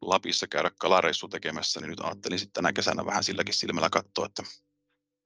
Lapissa 0.00 0.46
käydä 0.46 0.70
kalareissu 0.78 1.28
tekemässä, 1.28 1.80
niin 1.80 1.90
nyt 1.90 2.00
ajattelin 2.00 2.38
sitten 2.38 2.52
tänä 2.62 2.72
kesänä 2.72 3.06
vähän 3.06 3.24
silläkin 3.24 3.54
silmällä 3.54 3.90
katsoa, 3.90 4.26
että 4.26 4.42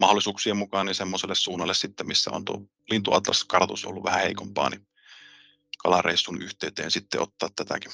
mahdollisuuksien 0.01 0.57
mukaan 0.57 0.87
niin 0.87 0.95
semmoiselle 0.95 1.35
suunnalle 1.35 1.75
sitten, 1.75 2.07
missä 2.07 2.31
on 2.31 2.45
tuo 2.45 2.63
lintuatlas-kartoitus 2.91 3.85
ollut 3.85 4.05
vähän 4.05 4.21
heikompaa, 4.21 4.71
niin 4.71 4.87
kalareissun 5.83 6.43
yhteyteen 6.43 6.91
sitten 6.91 7.21
ottaa 7.21 7.49
tätäkin 7.57 7.93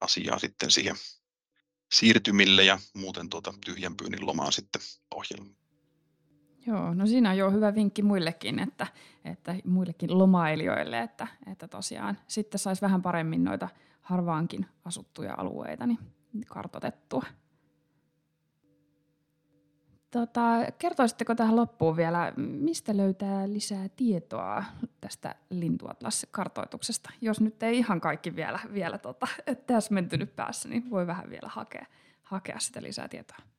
asiaa 0.00 0.38
sitten 0.38 0.70
siihen 0.70 0.96
siirtymille 1.92 2.64
ja 2.64 2.78
muuten 2.94 3.30
tuota 3.30 3.54
tyhjän 3.64 3.96
pyynnin 3.96 4.26
lomaan 4.26 4.52
sitten 4.52 4.82
ohjelmaan. 5.14 5.63
Joo, 6.66 6.94
no 6.94 7.06
siinä 7.06 7.30
on 7.30 7.36
jo 7.36 7.50
hyvä 7.50 7.74
vinkki 7.74 8.02
muillekin, 8.02 8.58
että, 8.58 8.86
että 9.24 9.54
muillekin 9.64 10.18
lomailijoille, 10.18 11.00
että, 11.00 11.26
että 11.52 11.68
tosiaan 11.68 12.18
sitten 12.26 12.58
saisi 12.58 12.82
vähän 12.82 13.02
paremmin 13.02 13.44
noita 13.44 13.68
harvaankin 14.00 14.66
asuttuja 14.84 15.34
alueita 15.36 15.86
niin 15.86 15.98
kartotettua. 16.48 17.22
Tota, 20.10 20.42
kertoisitteko 20.78 21.34
tähän 21.34 21.56
loppuun 21.56 21.96
vielä, 21.96 22.32
mistä 22.36 22.96
löytää 22.96 23.48
lisää 23.48 23.88
tietoa 23.88 24.64
tästä 25.00 25.34
lintuatlas-kartoituksesta? 25.50 27.10
Jos 27.20 27.40
nyt 27.40 27.62
ei 27.62 27.78
ihan 27.78 28.00
kaikki 28.00 28.36
vielä, 28.36 28.60
vielä 28.72 28.98
tota, 28.98 29.26
täsmentynyt 29.66 30.36
päässä, 30.36 30.68
niin 30.68 30.90
voi 30.90 31.06
vähän 31.06 31.30
vielä 31.30 31.48
hakea, 31.48 31.86
hakea 32.22 32.58
sitä 32.58 32.82
lisää 32.82 33.08
tietoa. 33.08 33.53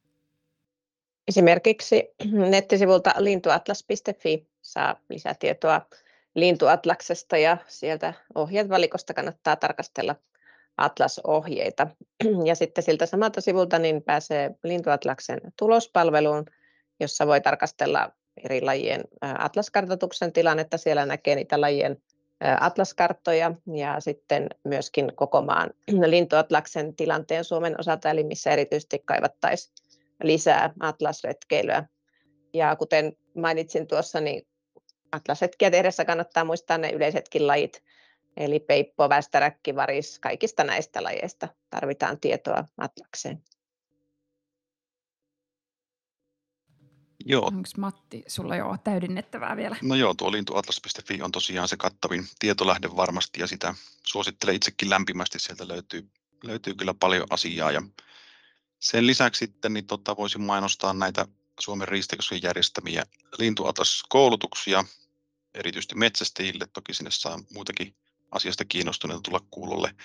Esimerkiksi 1.28 2.16
nettisivulta 2.52 3.14
lintuatlas.fi 3.18 4.48
saa 4.62 4.96
lisätietoa 5.10 5.82
lintuatlaksesta 6.36 7.38
ja 7.38 7.58
sieltä 7.68 8.14
ohjevalikosta 8.36 9.14
kannattaa 9.14 9.56
tarkastella 9.56 10.16
Atlas-ohjeita. 10.78 11.88
Ja 12.46 12.56
sitten 12.56 12.84
siltä 12.84 13.06
samalta 13.06 13.42
sivulta 13.42 13.80
niin 13.80 14.02
pääsee 14.02 14.52
Lintuatlaksen 14.64 15.42
tulospalveluun, 15.60 16.46
jossa 17.00 17.28
voi 17.28 17.42
tarkastella 17.42 18.12
eri 18.44 18.62
lajien 18.62 19.04
atlaskartoituksen 19.22 20.34
tilannetta. 20.34 20.78
Siellä 20.78 21.06
näkee 21.06 21.36
niitä 21.36 21.62
lajien 21.62 22.02
atlaskarttoja 22.60 23.52
ja 23.76 24.00
sitten 24.00 24.50
myöskin 24.64 25.12
koko 25.16 25.42
maan 25.42 25.70
lintuatlaksen 26.06 26.96
tilanteen 26.96 27.44
Suomen 27.44 27.80
osalta, 27.80 28.10
eli 28.10 28.24
missä 28.24 28.52
erityisesti 28.52 29.02
kaivattaisiin 29.06 29.74
lisää 30.24 30.74
atlasretkeilyä. 30.80 31.88
Ja 32.54 32.76
kuten 32.76 33.14
mainitsin 33.36 33.88
tuossa, 33.88 34.20
niin 34.20 34.48
atlasretkiä 35.12 35.72
tehdessä 35.72 36.06
kannattaa 36.06 36.46
muistaa 36.46 36.78
ne 36.78 36.90
yleisetkin 36.90 37.48
lajit, 37.48 37.84
eli 38.38 38.60
peippo, 38.60 39.10
västäräkki, 39.10 39.76
varis, 39.76 40.20
kaikista 40.20 40.64
näistä 40.64 41.04
lajeista 41.04 41.48
tarvitaan 41.70 42.20
tietoa 42.20 42.66
atlakseen. 42.78 43.44
Joo. 47.28 47.46
Onko 47.46 47.70
Matti, 47.78 48.24
sulla 48.28 48.56
jo 48.56 48.76
täydennettävää 48.84 49.58
vielä? 49.58 49.78
No 49.82 49.96
joo, 49.96 50.14
tuo 50.14 50.32
lintuatlas.fi 50.32 51.22
on 51.22 51.32
tosiaan 51.32 51.68
se 51.68 51.78
kattavin 51.78 52.28
tietolähde 52.40 52.90
varmasti 52.96 53.42
ja 53.42 53.48
sitä 53.48 53.76
suosittelen 54.04 54.56
itsekin 54.56 54.90
lämpimästi. 54.90 55.40
Sieltä 55.40 55.68
löytyy, 55.68 56.10
löytyy 56.44 56.74
kyllä 56.74 56.94
paljon 57.00 57.28
asiaa 57.30 57.72
ja 57.72 57.82
sen 58.80 59.08
lisäksi 59.08 59.40
sitten 59.40 59.74
niin 59.74 59.88
tota, 59.88 60.18
voisin 60.18 60.42
mainostaa 60.42 60.94
näitä 60.94 61.26
Suomen 61.60 61.88
riistakeskuksen 61.88 62.48
järjestämiä 62.48 63.06
lintuatlas-koulutuksia, 63.38 64.84
erityisesti 65.54 65.96
metsästäjille. 65.96 66.68
Toki 66.74 66.94
sinne 66.94 67.12
saa 67.12 67.40
muitakin 67.54 67.96
asiasta 68.32 68.66
kiinnostuneita 68.66 69.22
tulla 69.22 69.46
kuulolle. 69.52 69.96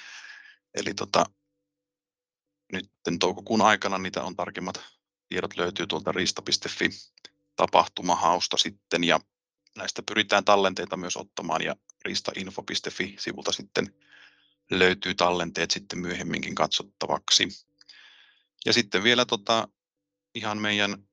Eli 0.74 0.94
tota, 0.94 1.26
nyt 2.72 2.90
toukokuun 3.20 3.62
aikana 3.62 3.98
niitä 3.98 4.22
on 4.22 4.36
tarkemmat 4.36 4.80
tiedot 5.28 5.56
löytyy 5.56 5.86
tuolta 5.86 6.12
riista.fi 6.12 6.90
tapahtumahausta 7.56 8.56
sitten 8.56 9.04
ja 9.04 9.20
näistä 9.76 10.02
pyritään 10.02 10.44
tallenteita 10.44 10.96
myös 10.96 11.16
ottamaan 11.16 11.62
ja 11.62 11.76
riistainfo.fi 12.04 13.16
sivulta 13.18 13.52
sitten 13.52 13.94
löytyy 14.70 15.14
tallenteet 15.14 15.70
sitten 15.70 15.98
myöhemminkin 15.98 16.54
katsottavaksi. 16.54 17.48
Ja 18.66 18.72
sitten 18.72 19.02
vielä 19.02 19.24
tota, 19.24 19.68
ihan 20.34 20.58
meidän 20.58 21.04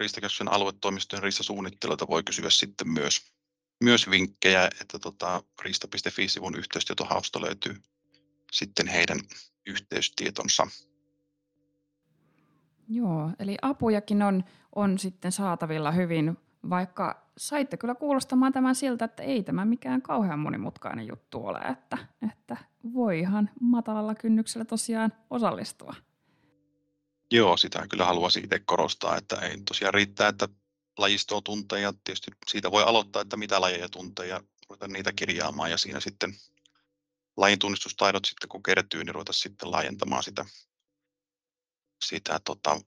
Riistakeskuksen 0.00 0.52
aluetoimistojen 0.52 1.22
riistasuunnittelijoilta 1.22 2.08
voi 2.08 2.22
kysyä 2.22 2.50
sitten 2.50 2.88
myös, 2.88 3.32
myös 3.84 4.10
vinkkejä, 4.10 4.64
että 4.80 4.98
tota, 4.98 5.42
riista.fi-sivun 5.62 6.58
yhteystietohausta 6.58 7.40
löytyy 7.40 7.76
sitten 8.52 8.86
heidän 8.86 9.18
yhteystietonsa. 9.66 10.66
Joo, 12.88 13.30
eli 13.38 13.56
apujakin 13.62 14.22
on, 14.22 14.44
on 14.74 14.98
sitten 14.98 15.32
saatavilla 15.32 15.92
hyvin, 15.92 16.38
vaikka 16.70 17.26
saitte 17.38 17.76
kyllä 17.76 17.94
kuulostamaan 17.94 18.52
tämän 18.52 18.74
siltä, 18.74 19.04
että 19.04 19.22
ei 19.22 19.42
tämä 19.42 19.64
mikään 19.64 20.02
kauhean 20.02 20.38
monimutkainen 20.38 21.06
juttu 21.06 21.46
ole, 21.46 21.58
että, 21.58 21.98
että 22.30 22.56
voi 22.94 23.18
ihan 23.18 23.50
matalalla 23.60 24.14
kynnyksellä 24.14 24.64
tosiaan 24.64 25.12
osallistua. 25.30 25.94
Joo, 27.32 27.56
sitä 27.56 27.86
kyllä 27.90 28.04
haluaisin 28.04 28.44
itse 28.44 28.58
korostaa, 28.58 29.16
että 29.16 29.36
ei 29.36 29.62
tosiaan 29.68 29.94
riittää, 29.94 30.28
että 30.28 30.48
lajistoa 30.98 31.40
tuntee 31.40 31.80
ja 31.80 31.92
tietysti 32.04 32.30
siitä 32.50 32.70
voi 32.70 32.82
aloittaa, 32.82 33.22
että 33.22 33.36
mitä 33.36 33.60
lajeja 33.60 33.88
tuntee 33.88 34.26
ja 34.26 34.40
ruveta 34.68 34.88
niitä 34.88 35.12
kirjaamaan 35.12 35.70
ja 35.70 35.78
siinä 35.78 36.00
sitten 36.00 36.34
lajin 37.36 37.58
tunnistustaidot 37.58 38.24
sitten 38.24 38.48
kun 38.48 38.62
kertyy, 38.62 39.04
niin 39.04 39.14
ruveta 39.14 39.32
sitten 39.32 39.70
laajentamaan 39.70 40.22
sitä 40.22 40.44
sitä 42.04 42.40
tota, 42.44 42.80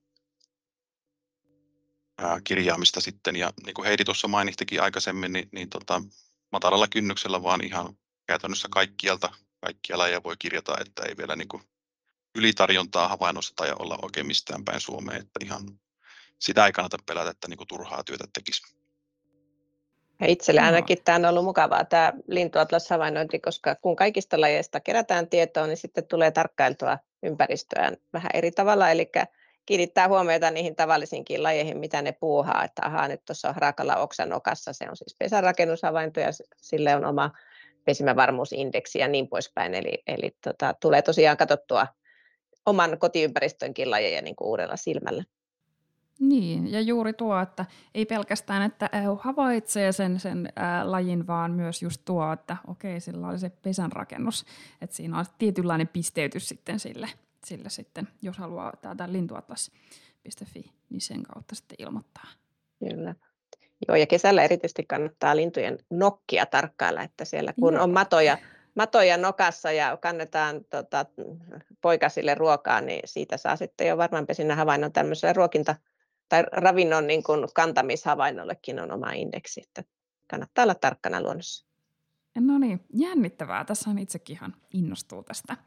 ää, 2.18 2.42
kirjaamista 2.44 3.02
sitten. 3.02 3.36
Ja 3.36 3.54
niin 3.66 3.74
kuin 3.74 3.86
Heidi 3.86 4.04
tuossa 4.04 4.28
mainittikin 4.28 4.82
aikaisemmin, 4.82 5.34
niin, 5.34 5.50
niin 5.52 5.70
tota, 5.70 6.02
matalalla 6.52 6.88
kynnyksellä 6.88 7.44
vaan 7.44 7.64
ihan 7.64 7.98
käytännössä 8.28 8.68
kaikkialta, 8.72 9.30
kaikkia 9.62 9.98
lajeja 9.98 10.24
voi 10.24 10.36
kirjata, 10.40 10.76
että 10.80 11.04
ei 11.04 11.18
vielä 11.18 11.36
niin 11.36 11.48
kuin 11.48 11.64
ylitarjontaa 12.36 13.08
havainnosta 13.08 13.54
tai 13.56 13.74
olla 13.80 14.00
oikein 14.02 14.28
mistään 14.28 14.66
päin 14.66 14.80
Suomeen, 14.80 15.22
että 15.22 15.40
ihan 15.44 15.62
sitä 16.40 16.66
ei 16.66 16.72
kannata 16.72 16.98
pelätä, 17.06 17.30
että 17.30 17.48
niin 17.48 17.58
kuin 17.58 17.68
turhaa 17.68 18.04
työtä 18.04 18.26
tekisi. 18.34 18.76
Ja 20.22 20.28
itselle 20.28 20.62
ainakin 20.62 20.98
tämä 21.04 21.16
on 21.16 21.26
ollut 21.26 21.46
mukavaa 21.46 21.86
tämä 21.86 22.14
lintuatlas-havainnointi, 22.28 23.40
koska 23.40 23.76
kun 23.76 23.96
kaikista 23.96 24.42
lajeista 24.42 24.80
kerätään 24.80 25.30
tietoa, 25.30 25.68
niin 25.68 25.78
sitten 25.78 26.08
tulee 26.08 26.32
tarkkailtua 26.32 26.98
ympäristöään 27.24 27.98
vähän 28.14 28.30
eri 28.34 28.52
tavalla, 28.52 28.90
eli 28.90 29.12
kiinnittää 29.66 30.08
huomiota 30.08 30.52
niihin 30.52 30.76
tavallisiinkin 30.76 31.44
lajeihin, 31.44 31.78
mitä 31.78 32.02
ne 32.02 32.12
puuhaa, 32.12 32.64
että 32.64 32.86
ahaa, 32.86 33.08
nyt 33.08 33.26
tuossa 33.26 33.48
on 33.48 33.54
Harakalla 33.54 33.96
oksan 33.96 34.34
okassa, 34.34 34.74
se 34.74 34.86
on 34.90 34.98
siis 34.98 35.16
pesärakennushavainto 35.20 36.20
ja 36.20 36.30
sille 36.58 36.96
on 36.96 37.06
oma 37.06 37.32
pesimävarmuusindeksi 37.86 39.00
ja 39.00 39.08
niin 39.08 39.28
poispäin, 39.28 39.74
eli, 39.74 40.04
eli 40.08 40.38
tota, 40.44 40.76
tulee 40.80 41.02
tosiaan 41.02 41.38
katsottua 41.38 41.88
oman 42.66 42.98
kotiympäristönkin 43.00 43.92
lajeja 43.92 44.22
niin 44.22 44.36
kuin 44.36 44.48
uudella 44.48 44.76
silmällä. 44.76 45.24
Niin, 46.20 46.72
ja 46.72 46.82
juuri 46.82 47.14
tuo, 47.14 47.40
että 47.40 47.66
ei 47.96 48.06
pelkästään, 48.06 48.64
että 48.64 48.90
havaitsee 49.20 49.92
sen, 49.92 50.20
sen 50.20 50.50
ää, 50.56 50.92
lajin, 50.92 51.28
vaan 51.28 51.52
myös 51.52 51.82
just 51.82 52.02
tuo, 52.06 52.34
että 52.34 52.58
okei, 52.68 53.00
sillä 53.00 53.28
oli 53.28 53.40
se 53.40 53.50
pesänrakennus, 53.50 54.46
että 54.82 54.96
siinä 54.96 55.20
on 55.20 55.26
tietynlainen 55.38 55.88
pisteytys 55.88 56.50
sitten 56.50 56.80
sille, 56.80 57.10
sille 57.46 57.70
sitten, 57.70 58.08
jos 58.22 58.38
haluaa 58.38 58.74
täältä 58.82 59.12
lintuatlas.fi, 59.12 60.72
niin 60.90 61.02
sen 61.02 61.24
kautta 61.24 61.56
sitten 61.56 61.76
ilmoittaa. 61.80 62.28
Kyllä. 62.80 63.16
Joo, 63.88 63.96
ja 63.96 64.08
kesällä 64.08 64.44
erityisesti 64.44 64.84
kannattaa 64.84 65.36
lintujen 65.36 65.78
nokkia 65.90 66.46
tarkkailla, 66.46 67.04
että 67.04 67.26
siellä 67.26 67.54
kun 67.60 67.74
Joo. 67.74 67.84
on 67.84 67.92
matoja, 67.92 68.38
matoja 68.76 69.18
nokassa 69.18 69.72
ja 69.72 69.98
kannetaan 69.98 70.66
tota, 70.70 71.06
poikasille 71.82 72.36
ruokaa, 72.36 72.82
niin 72.82 73.02
siitä 73.06 73.38
saa 73.38 73.56
sitten 73.56 73.88
jo 73.88 73.98
varmaan 73.98 74.28
pesinnän 74.28 74.58
havainnon 74.58 74.94
tämmöiselle 74.94 75.34
ruokinta 75.34 75.76
tai 76.30 76.44
ravinnon 76.52 77.08
niin 77.08 77.24
kuin 77.24 77.48
kantamishavainollekin 77.56 78.80
on 78.80 78.92
oma 78.92 79.12
indeksi, 79.12 79.62
että 79.62 79.84
kannattaa 80.28 80.64
olla 80.64 80.76
tarkkana 80.76 81.22
luonnossa. 81.22 81.66
No 82.40 82.58
niin, 82.58 82.86
jännittävää. 82.94 83.66
Tässä 83.66 83.90
on 83.90 84.00
itsekin 84.00 84.36
ihan 84.36 84.56
innostuu 84.74 85.24
tästä. 85.24 85.58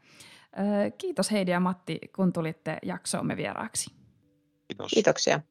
Kiitos 0.97 1.31
Heidi 1.31 1.51
ja 1.51 1.59
Matti, 1.59 1.99
kun 2.15 2.33
tulitte 2.33 2.77
jaksoomme 2.83 3.37
vieraaksi. 3.37 3.91
Kiitos. 4.67 4.91
Kiitoksia. 4.91 5.41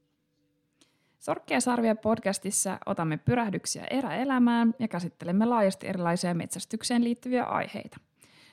Sorkkia 1.19 1.61
sarvia 1.61 1.97
podcastissa 1.97 2.79
otamme 2.87 3.17
pyrähdyksiä 3.17 3.85
eräelämään 3.91 4.75
ja 4.79 4.89
käsittelemme 4.89 5.47
laajasti 5.47 5.87
erilaisia 5.89 6.35
metsästykseen 6.35 7.05
liittyviä 7.05 7.45
aiheita. 7.45 7.97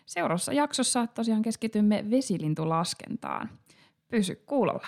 Seuraavassa 0.06 0.54
jaksossa 0.54 1.08
tosiaan 1.08 1.42
keskitymme 1.42 2.06
vesilintulaskentaan. 2.12 3.50
Pysy 4.08 4.44
kuulolla. 4.46 4.88